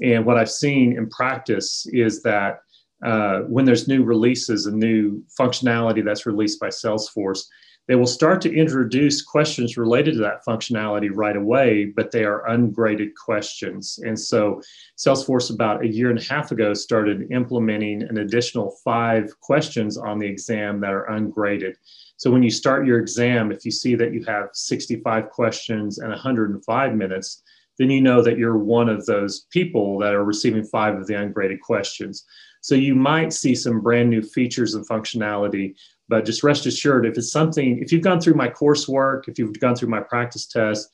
And 0.03 0.25
what 0.25 0.37
I've 0.37 0.51
seen 0.51 0.97
in 0.97 1.09
practice 1.09 1.87
is 1.93 2.23
that 2.23 2.61
uh, 3.05 3.41
when 3.41 3.65
there's 3.65 3.89
new 3.89 4.03
releases 4.03 4.67
and 4.67 4.79
new 4.79 5.23
functionality 5.39 6.05
that's 6.05 6.27
released 6.27 6.61
by 6.61 6.69
Salesforce, 6.69 7.45
they 7.89 7.95
will 7.95 8.07
start 8.07 8.41
to 8.41 8.53
introduce 8.53 9.23
questions 9.23 9.77
related 9.77 10.15
to 10.15 10.21
that 10.21 10.45
functionality 10.45 11.09
right 11.13 11.37
away, 11.37 11.85
but 11.85 12.11
they 12.11 12.25
are 12.25 12.49
ungraded 12.49 13.11
questions. 13.15 14.01
And 14.05 14.19
so 14.19 14.61
Salesforce, 14.99 15.55
about 15.55 15.85
a 15.85 15.89
year 15.89 16.11
and 16.11 16.19
a 16.19 16.25
half 16.25 16.51
ago, 16.51 16.75
started 16.75 17.31
implementing 17.31 18.03
an 18.03 18.19
additional 18.19 18.77
five 18.83 19.39
questions 19.41 19.97
on 19.97 20.19
the 20.19 20.27
exam 20.27 20.81
that 20.81 20.93
are 20.93 21.09
ungraded. 21.11 21.77
So 22.17 22.31
when 22.31 22.43
you 22.43 22.51
start 22.51 22.87
your 22.87 22.99
exam, 22.99 23.53
if 23.53 23.65
you 23.65 23.71
see 23.71 23.95
that 23.95 24.13
you 24.13 24.25
have 24.25 24.49
65 24.53 25.29
questions 25.31 25.99
and 25.99 26.11
105 26.11 26.95
minutes, 26.95 27.43
then 27.79 27.91
you 27.91 28.01
know 28.01 28.23
that 28.23 28.39
you're 28.39 28.59
one 28.59 28.89
of 28.89 29.07
those 29.07 29.47
people 29.51 29.99
that 29.99 30.15
are 30.15 30.25
receiving 30.25 30.65
five 30.65 30.97
of 30.97 31.07
the 31.07 31.15
ungraded 31.15 31.61
questions. 31.61 32.25
So 32.61 32.75
you 32.75 32.95
might 32.95 33.33
see 33.33 33.55
some 33.55 33.81
brand 33.81 34.11
new 34.11 34.23
features 34.23 34.75
and 34.75 34.87
functionality, 34.89 35.75
but 36.09 36.25
just 36.25 36.43
rest 36.43 36.67
assured 36.67 37.07
if 37.07 37.17
it's 37.17 37.31
something, 37.31 37.79
if 37.79 37.93
you've 37.93 38.03
gone 38.03 38.21
through 38.21 38.35
my 38.35 38.49
coursework, 38.49 39.29
if 39.29 39.39
you've 39.39 39.59
gone 39.61 39.77
through 39.77 39.89
my 39.89 40.01
practice 40.01 40.47
test, 40.47 40.89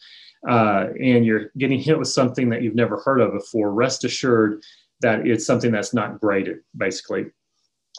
uh, 0.49 0.88
and 1.01 1.25
you're 1.25 1.51
getting 1.57 1.79
hit 1.79 1.99
with 1.99 2.09
something 2.09 2.49
that 2.51 2.62
you've 2.62 2.75
never 2.75 2.99
heard 2.99 3.21
of 3.21 3.33
before, 3.33 3.73
rest 3.73 4.05
assured 4.05 4.62
that 5.01 5.27
it's 5.27 5.47
something 5.47 5.71
that's 5.71 5.95
not 5.95 6.21
graded, 6.21 6.59
basically. 6.77 7.27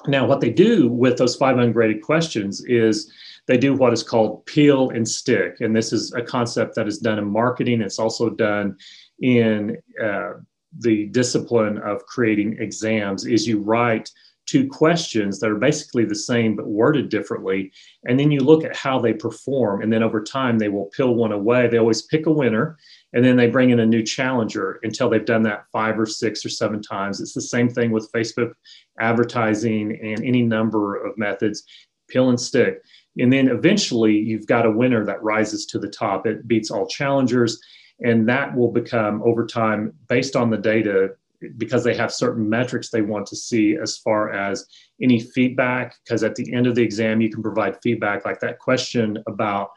Now, 0.08 0.26
what 0.26 0.42
they 0.42 0.50
do 0.50 0.90
with 0.90 1.18
those 1.18 1.36
five 1.36 1.58
ungraded 1.58 2.02
questions 2.02 2.64
is 2.66 3.12
they 3.48 3.58
do 3.58 3.74
what 3.74 3.94
is 3.94 4.04
called 4.04 4.46
peel 4.46 4.92
and 4.92 5.08
stick. 5.08 5.58
And 5.60 5.76
this 5.76 5.92
is 5.92 6.14
a 6.14 6.22
concept 6.22 6.76
that 6.76 6.88
is 6.88 7.00
done 7.00 7.20
in 7.20 7.26
marketing. 7.26 7.82
It's 7.82 8.00
also 8.00 8.30
done 8.30 8.78
in 9.20 9.78
uh, 10.02 10.34
the 10.80 11.08
discipline 11.08 11.78
of 11.80 12.06
creating 12.06 12.58
exams 12.60 13.26
is 13.26 13.48
you 13.48 13.60
write 13.60 14.10
two 14.46 14.68
questions 14.68 15.40
that 15.40 15.50
are 15.50 15.58
basically 15.58 16.04
the 16.04 16.16
same 16.16 16.56
but 16.56 16.68
worded 16.68 17.08
differently 17.10 17.72
and 18.06 18.20
then 18.20 18.30
you 18.30 18.42
look 18.42 18.66
at 18.66 18.76
how 18.76 19.00
they 19.00 19.14
perform 19.14 19.82
and 19.82 19.94
then 19.94 20.04
over 20.04 20.22
time 20.22 20.60
they 20.60 20.68
will 20.68 20.88
peel 20.88 21.16
one 21.16 21.32
away 21.32 21.68
they 21.68 21.78
always 21.78 22.02
pick 22.02 22.26
a 22.26 22.32
winner 22.32 22.78
and 23.14 23.24
then 23.24 23.38
they 23.38 23.50
bring 23.50 23.70
in 23.70 23.80
a 23.80 23.86
new 23.86 24.04
challenger 24.04 24.80
until 24.84 25.10
they've 25.10 25.26
done 25.26 25.44
that 25.44 25.64
five 25.72 25.98
or 25.98 26.06
six 26.06 26.46
or 26.46 26.50
seven 26.50 26.82
times 26.82 27.22
it's 27.22 27.34
the 27.34 27.42
same 27.42 27.70
thing 27.70 27.92
with 27.92 28.12
facebook 28.12 28.52
advertising 29.00 29.98
and 30.04 30.24
any 30.26 30.42
number 30.42 30.96
of 31.06 31.18
methods 31.18 31.64
peel 32.10 32.30
and 32.30 32.40
stick 32.40 32.82
and 33.18 33.32
then 33.32 33.48
eventually 33.48 34.14
you've 34.14 34.48
got 34.48 34.66
a 34.66 34.72
winner 34.72 35.06
that 35.06 35.24
rises 35.24 35.66
to 35.68 35.80
the 35.80 35.90
top. 35.90 36.26
It 36.26 36.48
beats 36.48 36.72
all 36.72 36.88
challengers. 36.88 37.60
And 38.04 38.28
that 38.28 38.56
will 38.56 38.72
become 38.72 39.22
over 39.24 39.46
time 39.46 39.94
based 40.10 40.36
on 40.36 40.50
the 40.50 40.58
data 40.58 41.12
because 41.58 41.84
they 41.84 41.96
have 41.96 42.12
certain 42.12 42.50
metrics 42.50 42.90
they 42.90 43.02
want 43.02 43.28
to 43.28 43.36
see 43.36 43.76
as 43.76 43.98
far 43.98 44.32
as 44.32 44.66
any 45.02 45.20
feedback. 45.20 45.96
Because 46.04 46.24
at 46.24 46.36
the 46.36 46.52
end 46.54 46.66
of 46.66 46.76
the 46.76 46.82
exam, 46.82 47.22
you 47.22 47.30
can 47.30 47.44
provide 47.44 47.78
feedback 47.84 48.26
like 48.26 48.40
that 48.40 48.60
question 48.60 49.18
about 49.28 49.70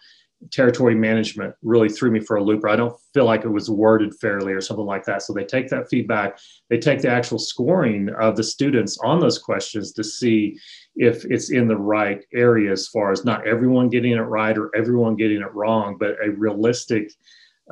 territory 0.50 0.94
management 0.94 1.54
really 1.62 1.88
threw 1.88 2.10
me 2.10 2.20
for 2.20 2.36
a 2.36 2.42
loop. 2.42 2.64
Or 2.64 2.68
I 2.68 2.76
don't 2.76 2.98
feel 3.14 3.24
like 3.24 3.44
it 3.44 3.48
was 3.48 3.70
worded 3.70 4.14
fairly 4.20 4.52
or 4.52 4.60
something 4.60 4.86
like 4.86 5.04
that. 5.04 5.22
So 5.22 5.32
they 5.32 5.44
take 5.44 5.68
that 5.68 5.88
feedback, 5.88 6.38
they 6.68 6.78
take 6.78 7.00
the 7.00 7.10
actual 7.10 7.38
scoring 7.38 8.10
of 8.20 8.36
the 8.36 8.44
students 8.44 8.98
on 9.02 9.20
those 9.20 9.38
questions 9.38 9.92
to 9.92 10.04
see 10.04 10.58
if 10.94 11.24
it's 11.24 11.50
in 11.50 11.68
the 11.68 11.76
right 11.76 12.24
area 12.34 12.72
as 12.72 12.88
far 12.88 13.12
as 13.12 13.24
not 13.24 13.46
everyone 13.46 13.88
getting 13.88 14.12
it 14.12 14.20
right 14.20 14.56
or 14.56 14.74
everyone 14.74 15.16
getting 15.16 15.40
it 15.40 15.54
wrong, 15.54 15.96
but 15.98 16.16
a 16.24 16.30
realistic 16.30 17.10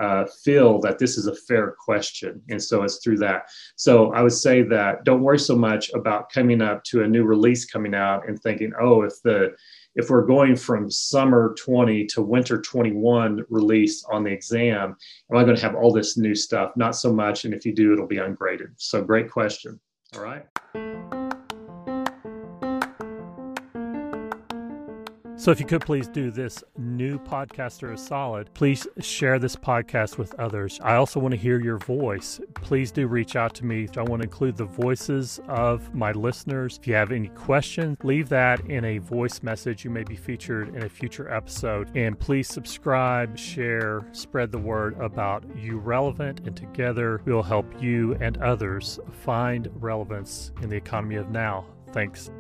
uh, 0.01 0.25
feel 0.43 0.81
that 0.81 0.99
this 0.99 1.17
is 1.17 1.27
a 1.27 1.35
fair 1.35 1.77
question. 1.79 2.43
And 2.49 2.63
so 2.63 2.83
it's 2.83 2.99
through 3.03 3.19
that. 3.19 3.45
So 3.77 4.13
I 4.13 4.23
would 4.23 4.33
say 4.33 4.63
that 4.63 5.05
don't 5.05 5.23
worry 5.23 5.39
so 5.39 5.57
much 5.57 5.91
about 5.95 6.33
coming 6.33 6.61
up 6.61 6.83
to 6.85 7.03
a 7.03 7.09
new 7.09 7.25
release 7.25 7.65
coming 7.65 7.95
out 7.95 8.29
and 8.29 8.41
thinking, 8.43 8.73
oh, 8.81 9.03
if 9.03 9.23
the 9.23 9.55
if 9.95 10.11
we're 10.11 10.27
going 10.27 10.57
from 10.57 10.91
summer 10.91 11.55
20 11.59 12.07
to 12.07 12.23
winter 12.23 12.61
21 12.61 13.45
release 13.49 14.05
on 14.05 14.25
the 14.25 14.31
exam, 14.31 14.97
am 15.31 15.37
I 15.37 15.45
going 15.45 15.57
to 15.57 15.63
have 15.63 15.75
all 15.75 15.93
this 15.93 16.17
new 16.17 16.35
stuff? 16.35 16.77
Not 16.77 16.97
so 16.97 17.13
much. 17.13 17.45
And 17.45 17.55
if 17.55 17.65
you 17.65 17.75
do, 17.75 17.93
it'll 17.93 18.07
be 18.07 18.19
ungraded. 18.19 18.71
So 18.77 19.03
great 19.03 19.31
question. 19.31 19.79
All 20.15 20.23
right. 20.23 20.47
So, 25.45 25.51
if 25.51 25.61
you 25.61 25.67
could 25.67 25.83
please 25.83 26.09
do 26.09 26.31
this 26.31 26.65
new 26.79 27.19
podcaster 27.19 27.93
a 27.93 27.99
solid, 27.99 28.49
please 28.55 28.87
share 29.01 29.39
this 29.39 29.55
podcast 29.55 30.17
with 30.17 30.33
others. 30.41 30.81
I 30.83 30.95
also 30.95 31.21
want 31.21 31.33
to 31.33 31.39
hear 31.39 31.61
your 31.61 31.77
voice. 31.77 32.41
Please 32.55 32.91
do 32.91 33.07
reach 33.07 33.37
out 33.37 33.53
to 33.57 33.67
me. 33.67 33.87
I 33.95 34.01
want 34.05 34.23
to 34.23 34.27
include 34.27 34.57
the 34.57 34.65
voices 34.65 35.43
of 35.47 35.95
my 35.95 36.13
listeners. 36.13 36.79
If 36.81 36.87
you 36.87 36.95
have 36.95 37.13
any 37.13 37.29
questions, 37.29 37.99
leave 38.03 38.31
that 38.31 38.61
in 38.71 38.87
a 38.87 38.97
voice 38.97 39.43
message. 39.43 39.85
You 39.85 39.91
may 39.91 40.03
be 40.03 40.17
featured 40.17 40.75
in 40.75 40.83
a 40.83 40.89
future 40.89 41.31
episode. 41.31 41.95
And 41.95 42.19
please 42.19 42.49
subscribe, 42.49 43.37
share, 43.37 44.01
spread 44.13 44.51
the 44.51 44.57
word 44.57 44.99
about 44.99 45.45
You 45.55 45.77
Relevant, 45.77 46.41
and 46.47 46.57
together 46.57 47.21
we'll 47.27 47.43
help 47.43 47.67
you 47.83 48.15
and 48.15 48.39
others 48.39 48.99
find 49.13 49.69
relevance 49.75 50.53
in 50.63 50.71
the 50.71 50.77
economy 50.77 51.17
of 51.17 51.29
now. 51.29 51.67
Thanks. 51.93 52.31